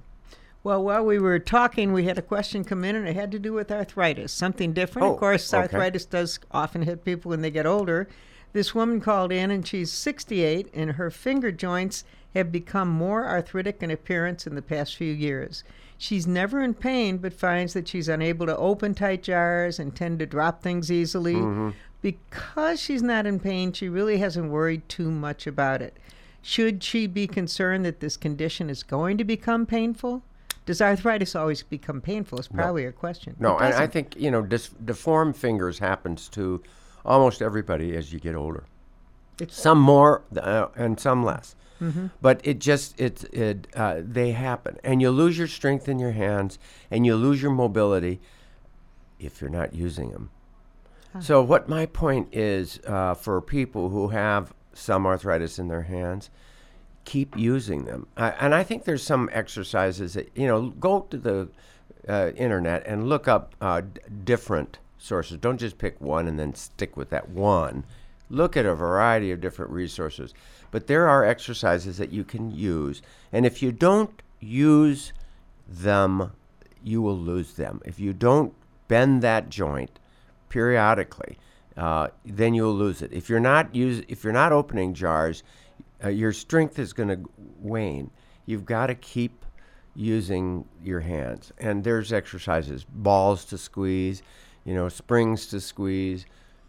Well, 0.63 0.83
while 0.83 1.05
we 1.05 1.19
were 1.19 1.38
talking, 1.38 1.93
we 1.93 2.05
had 2.05 2.17
a 2.17 2.23
question 2.23 2.63
come 2.63 2.83
in, 2.83 2.95
and 2.95 3.07
it 3.07 3.15
had 3.15 3.31
to 3.33 3.39
do 3.39 3.53
with 3.53 3.71
arthritis, 3.71 4.31
something 4.31 4.73
different. 4.73 5.07
Oh, 5.07 5.13
of 5.13 5.19
course, 5.19 5.53
okay. 5.53 5.61
arthritis 5.61 6.05
does 6.05 6.39
often 6.49 6.81
hit 6.81 7.05
people 7.05 7.29
when 7.29 7.41
they 7.41 7.51
get 7.51 7.67
older. 7.67 8.07
This 8.53 8.73
woman 8.73 8.99
called 8.99 9.31
in, 9.31 9.51
and 9.51 9.67
she's 9.67 9.91
68, 9.91 10.71
and 10.73 10.93
her 10.93 11.11
finger 11.11 11.51
joints 11.51 12.03
have 12.33 12.51
become 12.51 12.89
more 12.89 13.27
arthritic 13.27 13.83
in 13.83 13.91
appearance 13.91 14.47
in 14.47 14.55
the 14.55 14.61
past 14.63 14.95
few 14.95 15.13
years. 15.13 15.63
She's 15.97 16.27
never 16.27 16.62
in 16.62 16.73
pain, 16.73 17.17
but 17.17 17.34
finds 17.34 17.73
that 17.73 17.88
she's 17.88 18.08
unable 18.10 18.45
to 18.45 18.58
open 18.58 18.93
tight 18.93 19.23
jars 19.23 19.79
and 19.79 19.95
tend 19.95 20.19
to 20.19 20.25
drop 20.25 20.62
things 20.62 20.91
easily. 20.91 21.36
Mm-hmm. 21.36 21.69
Because 22.01 22.79
she's 22.79 23.01
not 23.01 23.25
in 23.25 23.39
pain, 23.39 23.71
she 23.71 23.89
really 23.89 24.17
hasn't 24.17 24.51
worried 24.51 24.88
too 24.89 25.10
much 25.10 25.47
about 25.47 25.81
it. 25.81 25.97
Should 26.41 26.84
she 26.84 27.08
be 27.08 27.25
concerned 27.25 27.86
that 27.86 28.01
this 28.01 28.17
condition 28.17 28.69
is 28.69 28.84
going 28.84 29.17
to 29.17 29.23
become 29.23 29.65
painful? 29.65 30.21
Does 30.65 30.81
arthritis 30.81 31.36
always 31.36 31.63
become 31.63 32.01
painful? 32.01 32.39
Is 32.39 32.47
probably 32.47 32.86
a 32.86 32.91
question. 32.91 33.36
No, 33.39 33.58
and 33.58 33.73
I 33.73 33.88
think 33.88 34.15
you 34.17 34.29
know 34.29 34.41
dis- 34.41 34.69
deformed 34.84 35.36
fingers 35.38 35.79
happens 35.79 36.27
to 36.29 36.62
almost 37.03 37.41
everybody 37.41 37.95
as 37.95 38.12
you 38.13 38.19
get 38.19 38.36
older. 38.36 38.65
It's- 39.39 39.58
some 39.58 39.79
more 39.79 40.23
uh, 40.38 40.67
and 40.75 40.99
some 40.99 41.23
less, 41.23 41.55
Mm-hmm. 41.81 42.07
but 42.21 42.39
it 42.43 42.59
just 42.59 42.99
it 42.99 43.25
it 43.33 43.67
uh, 43.75 43.97
they 43.99 44.31
happen, 44.31 44.77
and 44.83 45.01
you 45.01 45.09
lose 45.09 45.38
your 45.38 45.47
strength 45.47 45.89
in 45.89 45.99
your 45.99 46.11
hands, 46.11 46.57
and 46.89 47.05
you 47.05 47.15
lose 47.15 47.41
your 47.41 47.51
mobility 47.51 48.21
if 49.19 49.41
you're 49.41 49.49
not 49.49 49.73
using 49.73 50.11
them. 50.11 50.29
So 51.21 51.41
what 51.41 51.69
my 51.69 51.85
point 51.85 52.27
is 52.33 52.79
uh, 52.85 53.13
for 53.13 53.39
people 53.41 53.89
who 53.89 54.09
have 54.09 54.53
some 54.73 55.05
arthritis 55.05 55.57
in 55.57 55.69
their 55.69 55.83
hands, 55.83 56.29
keep 57.05 57.38
using 57.38 57.85
them. 57.85 58.07
I, 58.17 58.31
and 58.31 58.53
I 58.53 58.63
think 58.63 58.83
there's 58.83 59.03
some 59.03 59.29
exercises 59.31 60.15
that 60.15 60.29
you 60.35 60.47
know 60.47 60.69
go 60.71 61.01
to 61.01 61.17
the 61.17 61.49
uh, 62.07 62.31
internet 62.35 62.85
and 62.85 63.07
look 63.07 63.27
up 63.27 63.55
uh, 63.61 63.81
d- 63.81 64.01
different 64.23 64.79
sources. 64.97 65.38
Don't 65.38 65.57
just 65.57 65.77
pick 65.77 65.99
one 66.01 66.27
and 66.27 66.38
then 66.38 66.53
stick 66.55 66.97
with 66.97 67.09
that 67.11 67.29
one. 67.29 67.85
Look 68.29 68.57
at 68.57 68.65
a 68.65 68.75
variety 68.75 69.31
of 69.31 69.39
different 69.39 69.71
resources. 69.71 70.33
But 70.75 70.88
there 70.88 71.07
are 71.07 71.23
exercises 71.23 71.99
that 71.99 72.11
you 72.11 72.25
can 72.25 72.51
use, 72.51 73.01
and 73.31 73.45
if 73.45 73.63
you 73.63 73.71
don't 73.71 74.21
use 74.41 75.13
them, 75.65 76.33
you 76.83 77.01
will 77.01 77.17
lose 77.17 77.53
them. 77.53 77.79
If 77.85 77.97
you 77.97 78.11
don't 78.11 78.53
bend 78.89 79.21
that 79.21 79.47
joint 79.49 79.99
periodically, 80.49 81.38
uh, 81.77 82.09
then 82.25 82.53
you'll 82.53 82.75
lose 82.75 83.01
it. 83.01 83.13
If 83.13 83.29
you're 83.29 83.39
not 83.39 83.73
use, 83.73 84.03
if 84.09 84.25
you're 84.25 84.33
not 84.33 84.51
opening 84.51 84.93
jars, 84.93 85.43
uh, 86.03 86.09
your 86.09 86.33
strength 86.33 86.77
is 86.77 86.91
going 86.91 87.07
to 87.07 87.29
wane. 87.61 88.11
You've 88.45 88.65
got 88.65 88.88
to 88.88 88.95
keep 88.95 89.45
using 89.95 90.65
your 90.83 90.99
hands. 90.99 91.53
And 91.57 91.85
there's 91.85 92.11
exercises: 92.11 92.83
balls 92.83 93.45
to 93.45 93.57
squeeze, 93.57 94.21
you 94.65 94.73
know, 94.73 94.89
springs 94.89 95.47
to 95.47 95.61
squeeze, 95.61 96.25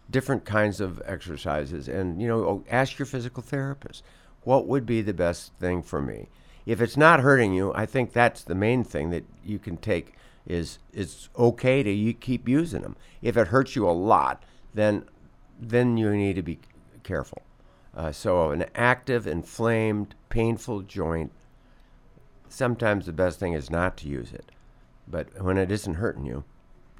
different 0.09 0.45
kinds 0.45 0.79
of 0.79 1.01
exercises. 1.05 1.87
And 1.87 2.21
you 2.21 2.27
know, 2.27 2.39
oh, 2.45 2.63
ask 2.69 2.97
your 2.97 3.05
physical 3.05 3.43
therapist. 3.43 4.03
what 4.43 4.65
would 4.65 4.85
be 4.85 5.01
the 5.01 5.13
best 5.13 5.51
thing 5.59 5.83
for 5.83 6.01
me? 6.01 6.29
If 6.65 6.81
it's 6.81 6.97
not 6.97 7.19
hurting 7.19 7.53
you, 7.53 7.73
I 7.73 7.85
think 7.85 8.13
that's 8.13 8.43
the 8.43 8.55
main 8.55 8.83
thing 8.83 9.09
that 9.09 9.25
you 9.43 9.59
can 9.59 9.77
take 9.77 10.13
is 10.45 10.79
it's 10.93 11.29
okay 11.37 11.83
to 11.83 11.91
you 11.91 12.13
keep 12.13 12.47
using 12.47 12.81
them. 12.81 12.95
If 13.21 13.35
it 13.35 13.47
hurts 13.47 13.75
you 13.75 13.87
a 13.87 13.91
lot, 13.91 14.43
then 14.73 15.05
then 15.59 15.97
you 15.97 16.15
need 16.15 16.35
to 16.35 16.41
be 16.41 16.59
careful. 17.03 17.41
Uh, 17.95 18.11
so 18.11 18.51
an 18.51 18.65
active, 18.75 19.25
inflamed, 19.25 20.13
painful 20.29 20.81
joint, 20.81 21.31
sometimes 22.47 23.05
the 23.05 23.13
best 23.13 23.39
thing 23.39 23.53
is 23.53 23.71
not 23.71 23.97
to 23.97 24.07
use 24.07 24.31
it. 24.31 24.51
But 25.07 25.41
when 25.41 25.57
it 25.57 25.71
isn't 25.71 25.95
hurting 25.95 26.25
you, 26.25 26.43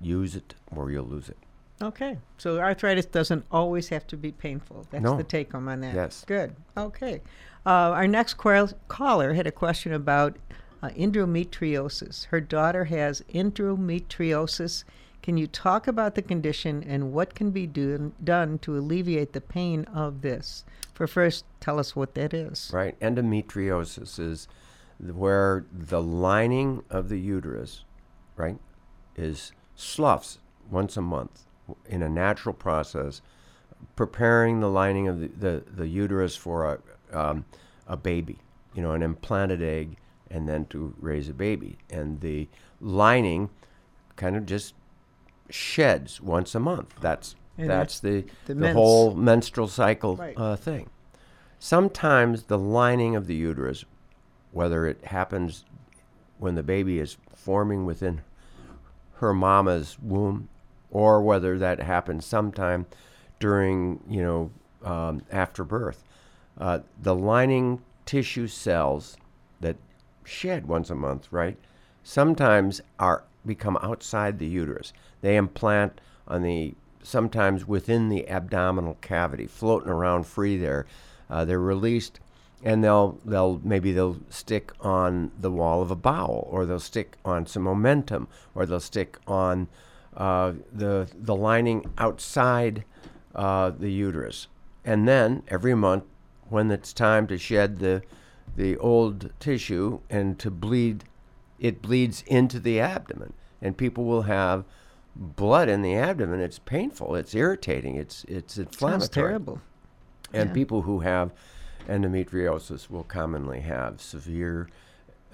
use 0.01 0.35
it 0.35 0.55
or 0.75 0.89
you'll 0.89 1.05
lose 1.05 1.29
it. 1.29 1.37
Okay. 1.81 2.17
So 2.37 2.59
arthritis 2.59 3.05
doesn't 3.05 3.45
always 3.51 3.89
have 3.89 4.07
to 4.07 4.17
be 4.17 4.31
painful. 4.31 4.87
That's 4.89 5.03
No. 5.03 5.17
the 5.17 5.23
take 5.23 5.51
home 5.51 5.67
on 5.67 5.81
that. 5.81 5.93
Yes. 5.93 6.23
Good. 6.27 6.55
Okay. 6.75 7.21
Uh, 7.65 7.91
our 7.91 8.07
next 8.07 8.35
caller 8.35 9.33
had 9.33 9.45
a 9.45 9.51
question 9.51 9.93
about 9.93 10.37
uh, 10.81 10.89
endometriosis. 10.89 12.25
Her 12.27 12.41
daughter 12.41 12.85
has 12.85 13.21
endometriosis. 13.33 14.83
Can 15.21 15.37
you 15.37 15.45
talk 15.47 15.87
about 15.87 16.15
the 16.15 16.21
condition 16.21 16.83
and 16.83 17.11
what 17.11 17.35
can 17.35 17.51
be 17.51 17.67
do- 17.67 18.13
done 18.23 18.59
to 18.59 18.77
alleviate 18.77 19.33
the 19.33 19.41
pain 19.41 19.83
of 19.85 20.21
this? 20.21 20.63
For 20.93 21.05
first, 21.05 21.45
tell 21.59 21.79
us 21.79 21.95
what 21.95 22.15
that 22.15 22.33
is. 22.33 22.71
Right? 22.73 22.99
Endometriosis 23.01 24.19
is 24.19 24.47
where 24.99 25.65
the 25.71 26.01
lining 26.01 26.83
of 26.89 27.09
the 27.09 27.19
uterus, 27.19 27.83
right, 28.35 28.57
is 29.15 29.51
sloughs 29.75 30.39
once 30.71 30.97
a 30.97 31.01
month 31.01 31.46
in 31.87 32.01
a 32.01 32.09
natural 32.09 32.53
process, 32.53 33.21
preparing 33.95 34.59
the 34.59 34.69
lining 34.69 35.07
of 35.07 35.19
the, 35.19 35.27
the, 35.27 35.63
the 35.75 35.87
uterus 35.87 36.35
for 36.35 36.79
a, 37.11 37.17
um, 37.17 37.45
a 37.87 37.97
baby, 37.97 38.37
you 38.73 38.81
know, 38.81 38.91
an 38.91 39.01
implanted 39.01 39.61
egg, 39.61 39.97
and 40.29 40.47
then 40.47 40.65
to 40.65 40.93
raise 40.99 41.29
a 41.29 41.33
baby. 41.33 41.77
And 41.89 42.19
the 42.21 42.47
lining 42.81 43.49
kind 44.15 44.35
of 44.35 44.45
just 44.45 44.73
sheds 45.49 46.19
once 46.21 46.53
a 46.55 46.59
month. 46.59 46.95
That's 46.99 47.35
And 47.57 47.69
that's 47.69 47.99
the 47.99 48.25
the 48.45 48.53
the, 48.53 48.73
whole 48.73 49.13
menstrual 49.15 49.67
cycle 49.67 50.17
Right. 50.17 50.33
uh, 50.37 50.55
thing. 50.55 50.89
Sometimes 51.59 52.43
the 52.43 52.57
lining 52.57 53.15
of 53.15 53.27
the 53.27 53.35
uterus, 53.35 53.85
whether 54.51 54.85
it 54.85 55.05
happens 55.05 55.63
when 56.37 56.55
the 56.55 56.63
baby 56.63 56.99
is 56.99 57.17
forming 57.35 57.85
within 57.85 58.21
her 59.15 59.33
mama's 59.33 59.97
womb, 60.01 60.49
or 60.91 61.21
whether 61.21 61.57
that 61.57 61.79
happens 61.79 62.25
sometime 62.25 62.85
during, 63.39 64.01
you 64.09 64.21
know, 64.21 64.51
um, 64.83 65.21
after 65.31 65.63
birth, 65.63 66.03
uh, 66.59 66.79
the 67.01 67.15
lining 67.15 67.81
tissue 68.05 68.47
cells 68.47 69.17
that 69.59 69.75
shed 70.23 70.67
once 70.67 70.89
a 70.89 70.95
month, 70.95 71.27
right, 71.31 71.57
sometimes 72.03 72.81
are 72.99 73.23
become 73.45 73.77
outside 73.81 74.39
the 74.39 74.47
uterus. 74.47 74.93
They 75.21 75.35
implant 75.35 75.99
on 76.27 76.43
the 76.43 76.75
sometimes 77.03 77.67
within 77.67 78.09
the 78.09 78.27
abdominal 78.29 78.95
cavity, 78.95 79.47
floating 79.47 79.89
around 79.89 80.25
free 80.25 80.57
there. 80.57 80.85
Uh, 81.29 81.45
they're 81.45 81.59
released, 81.59 82.19
and 82.63 82.83
they'll 82.83 83.19
they'll 83.25 83.61
maybe 83.63 83.91
they'll 83.91 84.19
stick 84.29 84.71
on 84.81 85.31
the 85.39 85.51
wall 85.51 85.81
of 85.81 85.91
a 85.91 85.95
bowel, 85.95 86.47
or 86.51 86.65
they'll 86.65 86.79
stick 86.79 87.17
on 87.23 87.45
some 87.45 87.65
omentum, 87.65 88.27
or 88.55 88.65
they'll 88.65 88.79
stick 88.79 89.17
on 89.27 89.67
uh, 90.17 90.53
the 90.73 91.07
the 91.15 91.35
lining 91.35 91.85
outside 91.97 92.83
uh, 93.35 93.69
the 93.69 93.91
uterus. 93.91 94.47
And 94.83 95.07
then 95.07 95.43
every 95.47 95.75
month, 95.75 96.03
when 96.49 96.71
it's 96.71 96.91
time 96.91 97.27
to 97.27 97.37
shed 97.37 97.79
the 97.79 98.01
the 98.55 98.75
old 98.77 99.31
tissue 99.39 99.99
and 100.09 100.39
to 100.39 100.49
bleed, 100.49 101.03
it 101.59 101.81
bleeds 101.81 102.23
into 102.25 102.59
the 102.59 102.79
abdomen, 102.79 103.33
and 103.61 103.77
people 103.77 104.05
will 104.05 104.23
have 104.23 104.65
blood 105.15 105.69
in 105.69 105.81
the 105.83 105.95
abdomen. 105.95 106.39
It's 106.39 106.59
painful. 106.59 107.15
It's 107.15 107.35
irritating. 107.35 107.95
It's 107.95 108.23
it's 108.25 108.57
inflammatory. 108.57 108.99
Sounds 109.01 109.09
terrible. 109.09 109.61
And 110.33 110.49
Yeah. 110.49 110.53
people 110.53 110.81
who 110.81 110.99
have 111.01 111.31
endometriosis 111.87 112.89
will 112.89 113.03
commonly 113.03 113.61
have 113.61 114.01
severe 114.01 114.67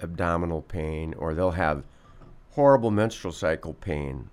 abdominal 0.02 0.62
pain, 0.62 1.14
or 1.14 1.34
they'll 1.34 1.52
have 1.52 1.84
horrible 2.50 2.90
menstrual 2.90 3.32
cycle 3.32 3.74
pain 3.74 4.28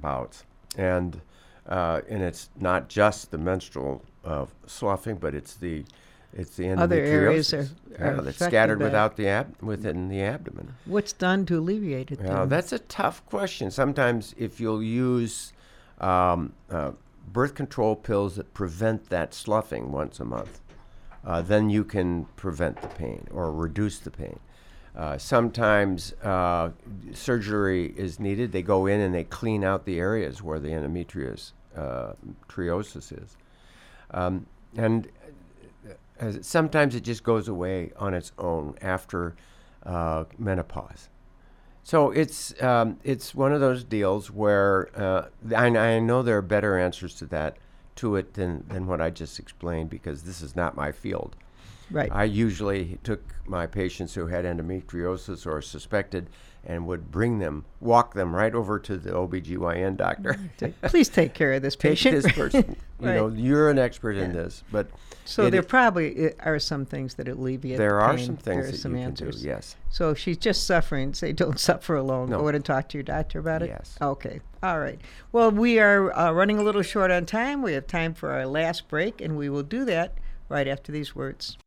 bouts. 0.00 0.44
And 0.76 1.20
uh, 1.68 2.02
and 2.08 2.22
it's 2.22 2.50
not 2.60 2.88
just 2.88 3.30
the 3.30 3.38
menstrual 3.38 4.02
uh, 4.24 4.46
sloughing, 4.66 5.16
but 5.16 5.34
it's 5.34 5.54
the 5.54 5.84
it's 6.32 6.56
the 6.56 6.64
endometriosis 6.64 6.82
Other 6.82 6.96
areas 7.00 7.54
are- 7.54 7.68
yeah, 7.92 8.20
that's 8.20 8.44
scattered 8.44 8.78
by 8.80 8.86
without 8.86 9.16
the 9.16 9.28
ab- 9.28 9.54
within 9.62 10.08
the 10.08 10.20
abdomen. 10.20 10.74
What's 10.84 11.12
done 11.12 11.46
to 11.46 11.58
alleviate 11.58 12.10
it? 12.10 12.20
Yeah, 12.22 12.44
that's 12.44 12.72
a 12.72 12.80
tough 12.80 13.24
question. 13.26 13.70
Sometimes, 13.70 14.34
if 14.36 14.58
you'll 14.60 14.82
use 14.82 15.52
um, 16.00 16.52
uh, 16.70 16.90
birth 17.32 17.54
control 17.54 17.94
pills 17.94 18.34
that 18.36 18.52
prevent 18.52 19.08
that 19.10 19.32
sloughing 19.32 19.92
once 19.92 20.18
a 20.18 20.24
month, 20.24 20.60
uh, 21.24 21.40
then 21.40 21.70
you 21.70 21.84
can 21.84 22.24
prevent 22.36 22.82
the 22.82 22.88
pain 22.88 23.28
or 23.30 23.52
reduce 23.52 24.00
the 24.00 24.10
pain. 24.10 24.40
Uh, 24.96 25.18
sometimes 25.18 26.12
uh, 26.22 26.70
surgery 27.12 27.92
is 27.96 28.20
needed. 28.20 28.52
They 28.52 28.62
go 28.62 28.86
in 28.86 29.00
and 29.00 29.14
they 29.14 29.24
clean 29.24 29.64
out 29.64 29.84
the 29.84 29.98
areas 29.98 30.42
where 30.42 30.60
the 30.60 30.68
endometriosis 30.68 31.52
uh, 31.76 33.16
is. 33.22 33.36
Um, 34.12 34.46
and 34.76 35.08
as 36.20 36.46
sometimes 36.46 36.94
it 36.94 37.02
just 37.02 37.24
goes 37.24 37.48
away 37.48 37.90
on 37.96 38.14
its 38.14 38.32
own 38.38 38.76
after 38.80 39.34
uh, 39.84 40.24
menopause. 40.38 41.08
So 41.82 42.12
it's 42.12 42.60
um, 42.62 42.98
it's 43.04 43.34
one 43.34 43.52
of 43.52 43.60
those 43.60 43.84
deals 43.84 44.30
where 44.30 44.88
uh, 44.98 45.26
I, 45.54 45.66
I 45.66 45.98
know 45.98 46.22
there 46.22 46.38
are 46.38 46.42
better 46.42 46.78
answers 46.78 47.14
to 47.16 47.26
that 47.26 47.58
to 47.96 48.16
it 48.16 48.34
than, 48.34 48.64
than 48.68 48.86
what 48.86 49.00
I 49.00 49.10
just 49.10 49.38
explained 49.38 49.90
because 49.90 50.22
this 50.22 50.40
is 50.40 50.56
not 50.56 50.76
my 50.76 50.92
field. 50.92 51.36
Right. 51.94 52.10
I 52.12 52.24
usually 52.24 52.98
took 53.02 53.22
my 53.46 53.66
patients 53.66 54.14
who 54.14 54.26
had 54.26 54.44
endometriosis 54.44 55.46
or 55.46 55.62
suspected 55.62 56.28
and 56.66 56.86
would 56.86 57.10
bring 57.10 57.38
them, 57.40 57.64
walk 57.80 58.14
them 58.14 58.34
right 58.34 58.54
over 58.54 58.78
to 58.78 58.96
the 58.96 59.10
OBGYN 59.10 59.96
doctor. 59.98 60.38
Please 60.84 61.10
take 61.10 61.34
care 61.34 61.52
of 61.52 61.60
this 61.62 61.76
patient. 61.88 62.22
this 62.22 62.32
person. 62.32 62.76
You 63.00 63.06
know, 63.12 63.28
you're 63.28 63.68
an 63.68 63.78
expert 63.78 64.16
in 64.16 64.32
this, 64.32 64.64
but 64.72 64.86
So 65.26 65.50
there 65.50 65.62
probably 65.62 66.32
are 66.40 66.58
some 66.58 66.86
things 66.86 67.16
that 67.16 67.28
alleviate. 67.28 67.76
there 67.76 67.90
the 67.98 68.00
are 68.00 68.16
pain. 68.16 68.24
some 68.26 68.36
There 68.36 68.54
things 68.54 68.68
are 68.68 68.70
that 68.72 68.78
some 68.78 68.96
you 68.96 69.02
answers. 69.02 69.34
can 69.36 69.42
do. 69.42 69.48
Yes. 69.48 69.76
So 69.90 70.10
if 70.10 70.18
she's 70.18 70.38
just 70.38 70.66
suffering, 70.66 71.12
say 71.12 71.32
don't 71.32 71.60
suffer 71.70 71.96
alone. 71.96 72.30
No. 72.30 72.38
Go 72.40 72.48
in 72.48 72.54
and 72.54 72.64
talk 72.64 72.88
to 72.90 72.96
your 72.98 73.02
doctor 73.04 73.38
about 73.40 73.62
it. 73.62 73.68
Yes. 73.68 73.96
Okay. 74.00 74.40
All 74.62 74.80
right. 74.80 74.98
Well, 75.32 75.50
we 75.50 75.78
are 75.80 76.16
uh, 76.16 76.32
running 76.32 76.58
a 76.58 76.62
little 76.62 76.80
short 76.80 77.10
on 77.10 77.26
time. 77.26 77.60
We 77.60 77.74
have 77.74 77.86
time 77.86 78.14
for 78.14 78.30
our 78.30 78.46
last 78.46 78.88
break, 78.88 79.20
and 79.20 79.36
we 79.36 79.50
will 79.50 79.62
do 79.62 79.84
that 79.84 80.14
right 80.48 80.66
after 80.66 80.90
these 80.92 81.14
words. 81.14 81.58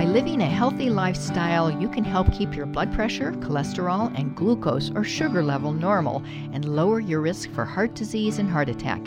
By 0.00 0.06
living 0.06 0.40
a 0.40 0.46
healthy 0.46 0.88
lifestyle, 0.88 1.70
you 1.70 1.86
can 1.86 2.04
help 2.04 2.32
keep 2.32 2.56
your 2.56 2.64
blood 2.64 2.90
pressure, 2.90 3.32
cholesterol, 3.32 4.10
and 4.18 4.34
glucose 4.34 4.90
or 4.94 5.04
sugar 5.04 5.42
level 5.42 5.72
normal 5.72 6.22
and 6.52 6.64
lower 6.64 7.00
your 7.00 7.20
risk 7.20 7.50
for 7.50 7.66
heart 7.66 7.94
disease 7.94 8.38
and 8.38 8.48
heart 8.48 8.70
attack. 8.70 9.06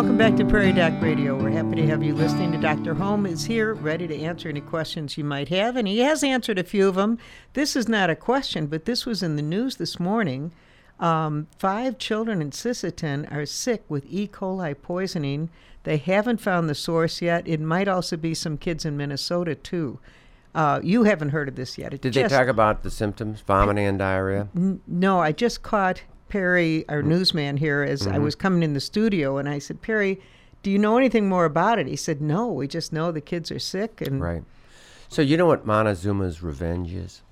Welcome 0.00 0.16
back 0.16 0.34
to 0.36 0.46
Prairie 0.46 0.72
Doc 0.72 0.94
Radio. 1.02 1.36
We're 1.36 1.50
happy 1.50 1.76
to 1.76 1.86
have 1.86 2.02
you 2.02 2.14
listening 2.14 2.52
to 2.52 2.58
Dr. 2.58 2.94
Holm 2.94 3.26
is 3.26 3.44
here, 3.44 3.74
ready 3.74 4.08
to 4.08 4.18
answer 4.18 4.48
any 4.48 4.62
questions 4.62 5.18
you 5.18 5.24
might 5.24 5.50
have, 5.50 5.76
and 5.76 5.86
he 5.86 5.98
has 5.98 6.24
answered 6.24 6.58
a 6.58 6.64
few 6.64 6.88
of 6.88 6.94
them. 6.94 7.18
This 7.52 7.76
is 7.76 7.86
not 7.86 8.08
a 8.08 8.16
question, 8.16 8.66
but 8.66 8.86
this 8.86 9.04
was 9.04 9.22
in 9.22 9.36
the 9.36 9.42
news 9.42 9.76
this 9.76 10.00
morning. 10.00 10.52
Um, 11.00 11.48
five 11.58 11.98
children 11.98 12.40
in 12.40 12.50
Sisseton 12.50 13.30
are 13.30 13.44
sick 13.44 13.84
with 13.90 14.06
E. 14.08 14.26
coli 14.26 14.74
poisoning. 14.80 15.50
They 15.82 15.98
haven't 15.98 16.40
found 16.40 16.70
the 16.70 16.74
source 16.74 17.20
yet. 17.20 17.46
It 17.46 17.60
might 17.60 17.86
also 17.86 18.16
be 18.16 18.32
some 18.32 18.56
kids 18.56 18.86
in 18.86 18.96
Minnesota 18.96 19.54
too. 19.54 19.98
Uh, 20.54 20.80
you 20.82 21.04
haven't 21.04 21.28
heard 21.28 21.46
of 21.46 21.56
this 21.56 21.76
yet. 21.76 21.92
It 21.92 22.00
Did 22.00 22.14
just- 22.14 22.30
they 22.30 22.36
talk 22.38 22.48
about 22.48 22.84
the 22.84 22.90
symptoms, 22.90 23.42
vomiting 23.42 23.84
and 23.84 23.98
diarrhea? 23.98 24.48
N- 24.56 24.80
no, 24.86 25.20
I 25.20 25.32
just 25.32 25.62
caught 25.62 26.00
Perry, 26.30 26.88
our 26.88 27.02
newsman 27.02 27.58
here, 27.58 27.82
as 27.82 28.06
I 28.06 28.18
was 28.18 28.34
coming 28.34 28.62
in 28.62 28.72
the 28.72 28.80
studio, 28.80 29.36
and 29.36 29.48
I 29.48 29.58
said, 29.58 29.82
Perry, 29.82 30.20
do 30.62 30.70
you 30.70 30.78
know 30.78 30.96
anything 30.96 31.28
more 31.28 31.44
about 31.44 31.78
it? 31.78 31.86
He 31.86 31.96
said, 31.96 32.20
No, 32.22 32.48
we 32.48 32.66
just 32.68 32.92
know 32.92 33.12
the 33.12 33.20
kids 33.20 33.50
are 33.50 33.58
sick, 33.58 34.00
and 34.00 34.20
Right. 34.22 34.44
So 35.08 35.22
you 35.22 35.36
know 35.36 35.46
what 35.46 35.66
Montezuma's 35.66 36.42
revenge 36.42 36.92
is? 36.94 37.22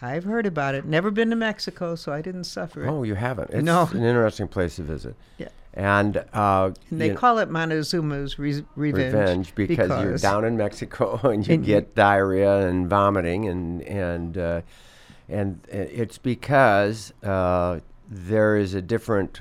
I've 0.00 0.24
heard 0.24 0.46
about 0.46 0.74
it. 0.74 0.86
Never 0.86 1.10
been 1.10 1.28
to 1.30 1.36
Mexico, 1.36 1.94
so 1.96 2.12
I 2.12 2.22
didn't 2.22 2.44
suffer 2.44 2.84
it. 2.84 2.88
Oh, 2.88 3.02
you 3.02 3.16
haven't. 3.16 3.50
It's 3.50 3.64
No. 3.64 3.88
an 3.92 4.02
interesting 4.04 4.48
place 4.48 4.76
to 4.76 4.82
visit. 4.82 5.14
Yeah. 5.36 5.48
And, 5.74 6.24
uh, 6.32 6.70
And 6.90 7.00
they 7.00 7.10
call 7.14 7.38
it 7.38 7.50
Montezuma's 7.50 8.38
re- 8.38 8.64
revenge. 8.76 9.12
revenge 9.14 9.54
because, 9.54 9.88
you're 10.02 10.16
down 10.18 10.44
in 10.44 10.56
Mexico 10.56 11.16
and 11.24 11.46
you 11.46 11.54
And- 11.54 11.64
get 11.64 11.94
diarrhea 11.94 12.66
and 12.66 12.88
vomiting 12.88 13.46
and 13.48 13.82
and 13.82 14.38
uh, 14.38 14.60
and 15.28 15.60
it's 15.70 16.18
because 16.18 17.12
uh, 17.22 17.78
there 18.10 18.56
is 18.56 18.74
a 18.74 18.82
different 18.82 19.40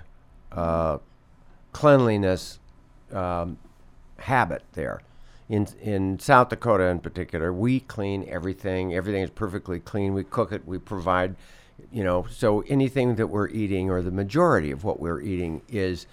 uh, 0.52 1.00
cleanliness 1.74 2.60
um, 3.12 3.58
habit 4.18 4.64
there. 4.74 5.02
In 5.50 5.68
in 5.82 6.20
South 6.20 6.50
Dakota, 6.50 6.86
in 6.86 7.00
particular, 7.00 7.52
we 7.52 7.80
clean 7.80 8.28
everything. 8.30 8.94
Everything 8.94 9.24
is 9.24 9.32
perfectly 9.32 9.80
clean. 9.80 10.14
We 10.14 10.24
cook 10.24 10.52
it. 10.52 10.68
We 10.68 10.78
provide, 10.78 11.36
you 11.92 12.04
know. 12.04 12.28
So 12.30 12.62
anything 12.68 13.16
that 13.16 13.28
we're 13.28 13.50
eating, 13.50 13.90
or 13.90 14.04
the 14.04 14.12
majority 14.12 14.70
of 14.70 14.84
what 14.84 15.00
we're 15.00 15.22
eating, 15.22 15.64
is 15.68 16.06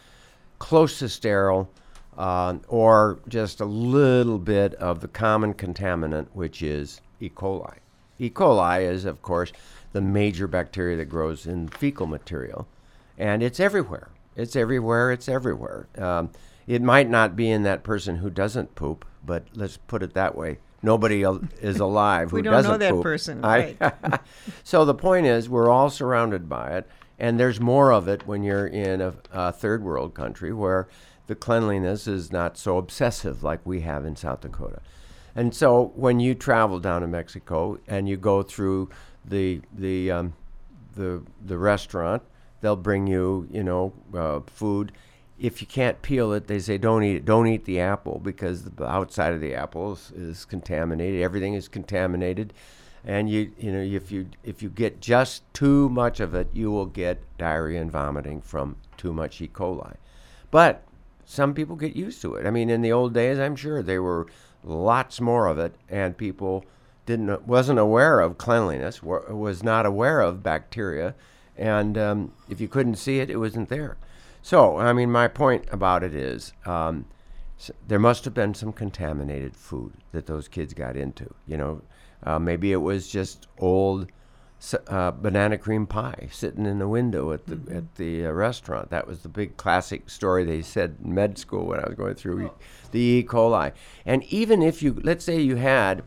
close 0.58 0.98
to 1.00 1.10
sterile, 1.10 1.68
uh, 2.16 2.54
or 2.68 3.18
just 3.28 3.60
a 3.60 3.66
little 3.66 4.38
bit 4.38 4.74
of 4.76 5.00
the 5.00 5.08
common 5.08 5.52
contaminant, 5.52 6.28
which 6.32 6.62
is 6.62 7.02
E. 7.20 7.28
coli. 7.28 7.74
E. 8.18 8.30
coli 8.30 8.80
is, 8.80 9.04
of 9.04 9.20
course, 9.20 9.52
the 9.96 10.02
major 10.02 10.46
bacteria 10.46 10.94
that 10.94 11.06
grows 11.06 11.46
in 11.46 11.68
fecal 11.68 12.06
material, 12.06 12.68
and 13.16 13.42
it's 13.42 13.58
everywhere. 13.58 14.10
It's 14.36 14.54
everywhere. 14.54 15.10
It's 15.10 15.26
everywhere. 15.26 15.88
Um, 15.96 16.28
it 16.66 16.82
might 16.82 17.08
not 17.08 17.34
be 17.34 17.50
in 17.50 17.62
that 17.62 17.82
person 17.82 18.16
who 18.16 18.28
doesn't 18.28 18.74
poop, 18.74 19.06
but 19.24 19.44
let's 19.54 19.78
put 19.78 20.02
it 20.02 20.12
that 20.12 20.36
way. 20.36 20.58
Nobody 20.82 21.24
al- 21.24 21.40
is 21.62 21.80
alive 21.88 22.30
who 22.30 22.42
doesn't 22.42 22.72
poop. 22.72 22.78
We 22.78 22.78
don't 22.78 22.80
know 22.80 22.86
that 22.86 22.92
poop. 22.92 23.02
person, 23.02 23.42
I- 23.42 24.18
so 24.64 24.84
the 24.84 24.94
point 24.94 25.24
is, 25.24 25.48
we're 25.48 25.70
all 25.70 25.88
surrounded 25.88 26.46
by 26.46 26.76
it, 26.76 26.86
and 27.18 27.40
there's 27.40 27.58
more 27.58 27.90
of 27.90 28.06
it 28.06 28.26
when 28.26 28.42
you're 28.42 28.66
in 28.66 29.00
a, 29.00 29.14
a 29.32 29.50
third 29.50 29.82
world 29.82 30.12
country 30.12 30.52
where 30.52 30.88
the 31.26 31.34
cleanliness 31.34 32.06
is 32.06 32.30
not 32.30 32.58
so 32.58 32.76
obsessive 32.76 33.42
like 33.42 33.60
we 33.64 33.80
have 33.80 34.04
in 34.04 34.14
South 34.14 34.42
Dakota. 34.42 34.82
And 35.34 35.54
so 35.54 35.92
when 35.96 36.20
you 36.20 36.34
travel 36.34 36.80
down 36.80 37.00
to 37.00 37.06
Mexico 37.06 37.78
and 37.86 38.06
you 38.10 38.18
go 38.18 38.42
through 38.42 38.90
the 39.28 39.60
the 39.76 40.10
um, 40.10 40.34
the 40.94 41.22
the 41.44 41.58
restaurant, 41.58 42.22
they'll 42.60 42.76
bring 42.76 43.06
you 43.06 43.48
you 43.50 43.62
know 43.62 43.92
uh, 44.14 44.40
food. 44.46 44.92
If 45.38 45.60
you 45.60 45.66
can't 45.66 46.00
peel 46.00 46.32
it, 46.32 46.46
they 46.46 46.58
say 46.58 46.78
don't 46.78 47.02
eat 47.02 47.16
it. 47.16 47.24
Don't 47.24 47.46
eat 47.46 47.64
the 47.66 47.80
apple 47.80 48.20
because 48.22 48.64
the 48.64 48.86
outside 48.86 49.34
of 49.34 49.40
the 49.40 49.54
apple 49.54 49.92
is, 49.92 50.10
is 50.12 50.44
contaminated. 50.44 51.22
Everything 51.22 51.54
is 51.54 51.68
contaminated, 51.68 52.54
and 53.04 53.28
you 53.28 53.52
you 53.58 53.72
know 53.72 53.82
if 53.82 54.10
you 54.10 54.28
if 54.44 54.62
you 54.62 54.70
get 54.70 55.00
just 55.00 55.42
too 55.52 55.88
much 55.90 56.20
of 56.20 56.34
it, 56.34 56.48
you 56.54 56.70
will 56.70 56.86
get 56.86 57.20
diarrhea 57.36 57.80
and 57.80 57.92
vomiting 57.92 58.40
from 58.40 58.76
too 58.96 59.12
much 59.12 59.40
E. 59.40 59.48
coli. 59.48 59.96
But 60.50 60.82
some 61.26 61.52
people 61.52 61.76
get 61.76 61.96
used 61.96 62.22
to 62.22 62.36
it. 62.36 62.46
I 62.46 62.50
mean, 62.50 62.70
in 62.70 62.82
the 62.82 62.92
old 62.92 63.12
days, 63.12 63.38
I'm 63.38 63.56
sure 63.56 63.82
there 63.82 64.02
were 64.02 64.26
lots 64.64 65.20
more 65.20 65.48
of 65.48 65.58
it, 65.58 65.74
and 65.88 66.16
people 66.16 66.64
didn't 67.06 67.46
wasn't 67.46 67.78
aware 67.78 68.20
of 68.20 68.36
cleanliness, 68.36 69.02
was 69.02 69.62
not 69.62 69.86
aware 69.86 70.20
of 70.20 70.42
bacteria, 70.42 71.14
and 71.56 71.96
um, 71.96 72.32
if 72.50 72.60
you 72.60 72.68
couldn't 72.68 72.96
see 72.96 73.20
it, 73.20 73.30
it 73.30 73.36
wasn't 73.36 73.68
there. 73.68 73.96
So, 74.42 74.78
I 74.78 74.92
mean, 74.92 75.10
my 75.10 75.26
point 75.26 75.64
about 75.72 76.04
it 76.04 76.14
is, 76.14 76.52
um, 76.66 77.06
there 77.88 77.98
must 77.98 78.24
have 78.24 78.34
been 78.34 78.54
some 78.54 78.72
contaminated 78.72 79.56
food 79.56 79.94
that 80.12 80.26
those 80.26 80.46
kids 80.46 80.74
got 80.74 80.96
into. 80.96 81.34
You 81.46 81.56
know, 81.56 81.82
uh, 82.22 82.38
maybe 82.38 82.70
it 82.70 82.76
was 82.76 83.08
just 83.08 83.48
old 83.58 84.08
uh, 84.88 85.10
banana 85.10 85.58
cream 85.58 85.86
pie 85.86 86.28
sitting 86.30 86.66
in 86.66 86.78
the 86.78 86.88
window 86.88 87.32
at 87.32 87.46
the 87.46 87.58
at 87.74 87.94
the 87.96 88.26
uh, 88.26 88.30
restaurant. 88.30 88.90
That 88.90 89.06
was 89.06 89.20
the 89.20 89.28
big 89.28 89.56
classic 89.56 90.10
story 90.10 90.44
they 90.44 90.62
said 90.62 90.96
in 91.02 91.14
med 91.14 91.38
school 91.38 91.66
when 91.66 91.80
I 91.80 91.86
was 91.86 91.94
going 91.94 92.14
through 92.14 92.46
e- 92.46 92.50
the 92.90 93.00
E. 93.00 93.24
coli. 93.24 93.72
And 94.04 94.22
even 94.24 94.62
if 94.62 94.82
you, 94.82 95.00
let's 95.02 95.24
say 95.24 95.40
you 95.40 95.56
had 95.56 96.02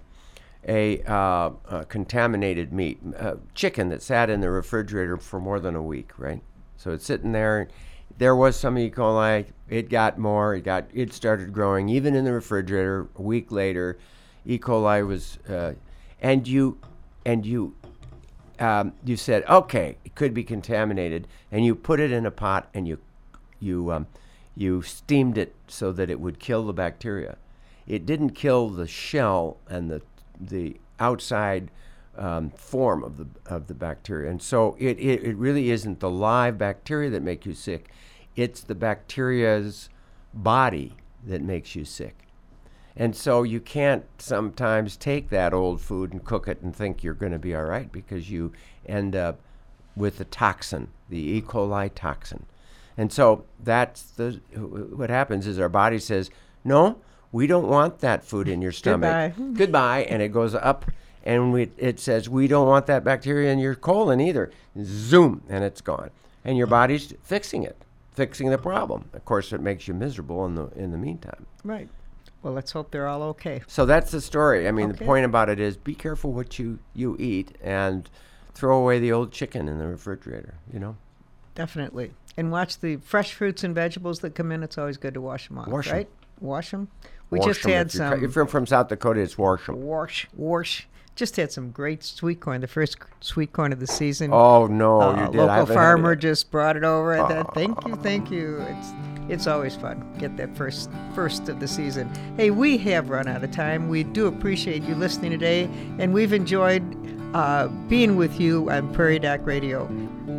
a, 0.67 1.01
uh, 1.03 1.51
uh 1.67 1.83
contaminated 1.85 2.73
meat, 2.73 2.99
uh, 3.17 3.35
chicken 3.55 3.89
that 3.89 4.01
sat 4.01 4.29
in 4.29 4.41
the 4.41 4.49
refrigerator 4.49 5.17
for 5.17 5.39
more 5.39 5.59
than 5.59 5.75
a 5.75 5.81
week, 5.81 6.11
right? 6.17 6.41
So 6.77 6.91
it's 6.91 7.05
sitting 7.05 7.31
there. 7.31 7.67
There 8.17 8.35
was 8.35 8.55
some 8.55 8.77
E. 8.77 8.89
coli. 8.89 9.45
It 9.69 9.89
got 9.89 10.17
more. 10.17 10.55
It 10.55 10.61
got. 10.61 10.85
It 10.93 11.13
started 11.13 11.53
growing 11.53 11.89
even 11.89 12.15
in 12.15 12.25
the 12.25 12.33
refrigerator. 12.33 13.07
A 13.15 13.21
week 13.21 13.51
later, 13.51 13.97
E. 14.45 14.57
coli 14.57 15.05
was, 15.05 15.37
uh, 15.47 15.73
and 16.21 16.47
you, 16.47 16.77
and 17.25 17.45
you 17.45 17.75
um, 18.59 18.93
you 19.05 19.15
said, 19.15 19.43
okay, 19.47 19.97
it 20.03 20.15
could 20.15 20.33
be 20.33 20.43
contaminated, 20.43 21.27
and 21.51 21.65
you 21.65 21.75
put 21.75 21.99
it 21.99 22.11
in 22.11 22.25
a 22.25 22.31
pot 22.31 22.69
and 22.73 22.87
you, 22.87 22.99
you, 23.59 23.91
um, 23.91 24.07
you 24.55 24.81
steamed 24.81 25.37
it 25.37 25.55
so 25.67 25.91
that 25.93 26.09
it 26.09 26.19
would 26.19 26.39
kill 26.39 26.65
the 26.65 26.73
bacteria. 26.73 27.37
It 27.87 28.05
didn't 28.05 28.31
kill 28.31 28.69
the 28.69 28.85
shell 28.85 29.57
and 29.67 29.89
the 29.89 30.01
the 30.39 30.77
outside 30.99 31.71
um, 32.17 32.49
form 32.51 33.03
of 33.03 33.17
the 33.17 33.27
of 33.45 33.67
the 33.67 33.73
bacteria, 33.73 34.29
and 34.29 34.41
so 34.41 34.75
it, 34.79 34.99
it, 34.99 35.23
it 35.23 35.35
really 35.35 35.71
isn't 35.71 35.99
the 35.99 36.09
live 36.09 36.57
bacteria 36.57 37.09
that 37.09 37.23
make 37.23 37.45
you 37.45 37.53
sick. 37.53 37.89
It's 38.35 38.61
the 38.61 38.75
bacteria's 38.75 39.89
body 40.33 40.95
that 41.25 41.41
makes 41.41 41.75
you 41.75 41.85
sick. 41.85 42.27
And 42.95 43.15
so 43.15 43.43
you 43.43 43.61
can't 43.61 44.03
sometimes 44.17 44.97
take 44.97 45.29
that 45.29 45.53
old 45.53 45.79
food 45.79 46.11
and 46.11 46.23
cook 46.23 46.47
it 46.47 46.61
and 46.61 46.75
think 46.75 47.03
you're 47.03 47.13
going 47.13 47.31
to 47.31 47.39
be 47.39 47.55
all 47.55 47.63
right 47.63 47.89
because 47.91 48.29
you 48.29 48.51
end 48.85 49.15
up 49.15 49.39
with 49.95 50.17
the 50.17 50.25
toxin, 50.25 50.89
the 51.07 51.17
E. 51.17 51.41
coli 51.41 51.89
toxin. 51.93 52.45
And 52.97 53.13
so 53.13 53.45
that's 53.63 54.01
the 54.03 54.41
what 54.91 55.09
happens 55.09 55.47
is 55.47 55.59
our 55.59 55.69
body 55.69 55.99
says, 55.99 56.29
"No, 56.65 56.97
we 57.31 57.47
don't 57.47 57.67
want 57.67 57.99
that 57.99 58.23
food 58.23 58.47
in 58.47 58.61
your 58.61 58.71
stomach. 58.71 59.35
Goodbye." 59.35 59.53
Goodbye." 59.53 60.01
And 60.03 60.21
it 60.21 60.29
goes 60.29 60.55
up 60.55 60.85
and 61.23 61.51
we, 61.51 61.71
it 61.77 61.99
says, 61.99 62.29
"We 62.29 62.47
don't 62.47 62.67
want 62.67 62.85
that 62.87 63.03
bacteria 63.03 63.51
in 63.51 63.59
your 63.59 63.75
colon 63.75 64.21
either." 64.21 64.51
Zoom, 64.81 65.43
and 65.49 65.63
it's 65.63 65.81
gone. 65.81 66.11
And 66.45 66.57
your 66.57 66.67
body's 66.67 67.13
fixing 67.21 67.63
it, 67.63 67.83
fixing 68.11 68.49
the 68.49 68.57
problem. 68.57 69.09
Of 69.13 69.25
course, 69.25 69.51
it 69.51 69.61
makes 69.61 69.87
you 69.87 69.93
miserable 69.93 70.45
in 70.45 70.55
the 70.55 70.67
in 70.75 70.91
the 70.91 70.97
meantime. 70.97 71.45
Right. 71.63 71.89
Well, 72.41 72.53
let's 72.53 72.71
hope 72.71 72.91
they're 72.91 73.07
all 73.07 73.23
okay. 73.23 73.61
So 73.67 73.85
that's 73.85 74.11
the 74.11 74.21
story. 74.21 74.67
I 74.67 74.71
mean, 74.71 74.89
the 74.89 75.05
point 75.05 75.25
about 75.25 75.49
it 75.49 75.59
is 75.59 75.75
be 75.75 75.93
careful 75.93 76.31
what 76.31 76.57
you, 76.57 76.79
you 76.93 77.17
eat 77.19 77.57
and 77.61 78.09
throw 78.53 78.81
away 78.81 78.99
the 78.99 79.11
old 79.11 79.31
chicken 79.31 79.67
in 79.67 79.77
the 79.77 79.87
refrigerator, 79.87 80.55
you 80.71 80.79
know? 80.79 80.95
Definitely. 81.55 82.11
And 82.37 82.51
watch 82.51 82.79
the 82.79 82.97
fresh 82.97 83.33
fruits 83.33 83.63
and 83.63 83.75
vegetables 83.75 84.19
that 84.19 84.35
come 84.35 84.51
in. 84.51 84.63
It's 84.63 84.77
always 84.77 84.95
good 84.95 85.13
to 85.15 85.21
wash 85.21 85.49
them 85.49 85.57
off, 85.57 85.67
Wash 85.67 85.91
right? 85.91 86.07
Wash 86.39 86.71
them. 86.71 86.87
We 87.29 87.39
Wash 87.39 87.47
just 87.47 87.63
had 87.63 87.87
if 87.87 87.91
some. 87.93 88.23
If 88.23 88.35
you're 88.35 88.45
from 88.47 88.65
South 88.65 88.87
Dakota, 88.87 89.19
it's 89.19 89.37
wash 89.37 89.69
'em. 89.69 89.81
wash, 89.81 90.27
wash. 90.35 90.87
Just 91.15 91.35
had 91.35 91.51
some 91.51 91.71
great 91.71 92.01
sweet 92.03 92.39
corn. 92.39 92.61
The 92.61 92.67
first 92.67 92.97
sweet 93.19 93.51
corn 93.51 93.73
of 93.73 93.79
the 93.81 93.87
season. 93.87 94.31
Oh, 94.33 94.67
no, 94.67 95.01
Uh, 95.01 95.25
you 95.25 95.31
did. 95.33 95.37
Local 95.41 95.65
farmer 95.65 96.15
just 96.15 96.49
brought 96.49 96.77
it 96.77 96.83
over. 96.85 97.13
I 97.13 97.27
thought, 97.27 97.53
thank 97.53 97.85
you, 97.85 97.95
thank 97.97 98.31
you. 98.31 98.57
It's 98.69 98.87
it's 99.27 99.45
always 99.47 99.75
fun. 99.75 100.03
Get 100.17 100.37
that 100.37 100.55
first 100.57 100.89
first 101.13 101.49
of 101.49 101.59
the 101.59 101.67
season. 101.67 102.09
Hey, 102.37 102.49
we 102.51 102.77
have 102.79 103.09
run 103.09 103.27
out 103.27 103.43
of 103.43 103.51
time. 103.51 103.89
We 103.89 104.03
do 104.03 104.25
appreciate 104.27 104.81
you 104.83 104.95
listening 104.95 105.31
today, 105.31 105.69
and 105.99 106.13
we've 106.13 106.33
enjoyed 106.33 106.81
uh, 107.33 107.67
being 107.87 108.15
with 108.15 108.39
you 108.39 108.69
on 108.69 108.93
Prairie 108.93 109.17
Doc 109.19 109.41
Radio. 109.43 109.85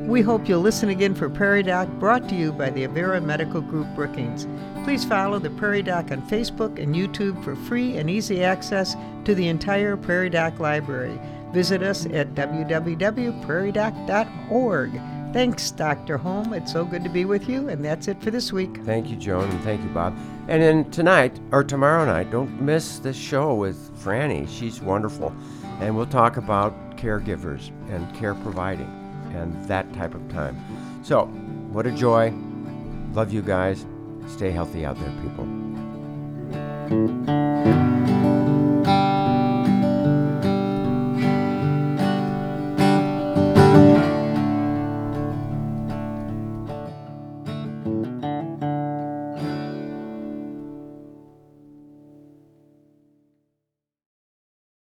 We 0.07 0.23
hope 0.23 0.49
you'll 0.49 0.61
listen 0.61 0.89
again 0.89 1.15
for 1.15 1.29
Prairie 1.29 1.63
Doc, 1.63 1.89
brought 2.01 2.29
to 2.31 2.35
you 2.35 2.53
by 2.53 2.71
the 2.71 2.87
Avera 2.87 3.23
Medical 3.23 3.61
Group 3.61 3.87
Brookings. 3.95 4.47
Please 4.85 5.05
follow 5.05 5.39
the 5.39 5.51
Prairie 5.51 5.83
Doc 5.83 6.11
on 6.11 6.27
Facebook 6.29 6.83
and 6.83 6.95
YouTube 6.95 7.43
for 7.45 7.55
free 7.55 7.97
and 7.97 8.11
easy 8.11 8.43
access 8.43 8.97
to 9.25 9.35
the 9.35 9.49
entire 9.49 9.97
Prairie 9.97 10.31
Doc 10.31 10.59
library. 10.59 11.21
Visit 11.53 11.83
us 11.83 12.07
at 12.07 12.35
www.prairiedoc.org. 12.35 15.01
Thanks, 15.33 15.71
Dr. 15.71 16.19
Holm. 16.19 16.53
It's 16.55 16.73
so 16.73 16.85
good 16.85 17.05
to 17.05 17.11
be 17.11 17.25
with 17.25 17.49
you, 17.49 17.69
and 17.69 17.85
that's 17.85 18.09
it 18.09 18.21
for 18.21 18.33
this 18.33 18.53
week. 18.53 18.79
Thank 18.85 19.11
you, 19.11 19.17
Joan, 19.17 19.49
and 19.49 19.61
thank 19.61 19.81
you, 19.81 19.89
Bob. 19.91 20.19
And 20.49 20.61
then 20.61 20.91
tonight, 20.91 21.39
or 21.53 21.63
tomorrow 21.63 22.05
night, 22.05 22.33
don't 22.33 22.61
miss 22.61 22.99
this 22.99 23.17
show 23.17 23.55
with 23.55 23.97
Franny. 24.03 24.49
She's 24.49 24.81
wonderful. 24.81 25.33
And 25.81 25.97
we'll 25.97 26.07
talk 26.07 26.37
about 26.37 26.97
caregivers 26.97 27.69
and 27.91 28.15
care 28.15 28.35
providing 28.35 28.91
and 29.35 29.53
that 29.67 29.93
type 29.95 30.15
of 30.15 30.29
time. 30.29 30.57
So, 31.03 31.27
what 31.73 31.87
a 31.87 31.91
joy. 31.91 32.33
Love 33.13 33.33
you 33.33 33.43
guys. 33.43 33.87
Stay 34.27 34.51
healthy 34.51 34.85
out 34.85 34.99
there, 35.01 35.13
people. 35.23 35.47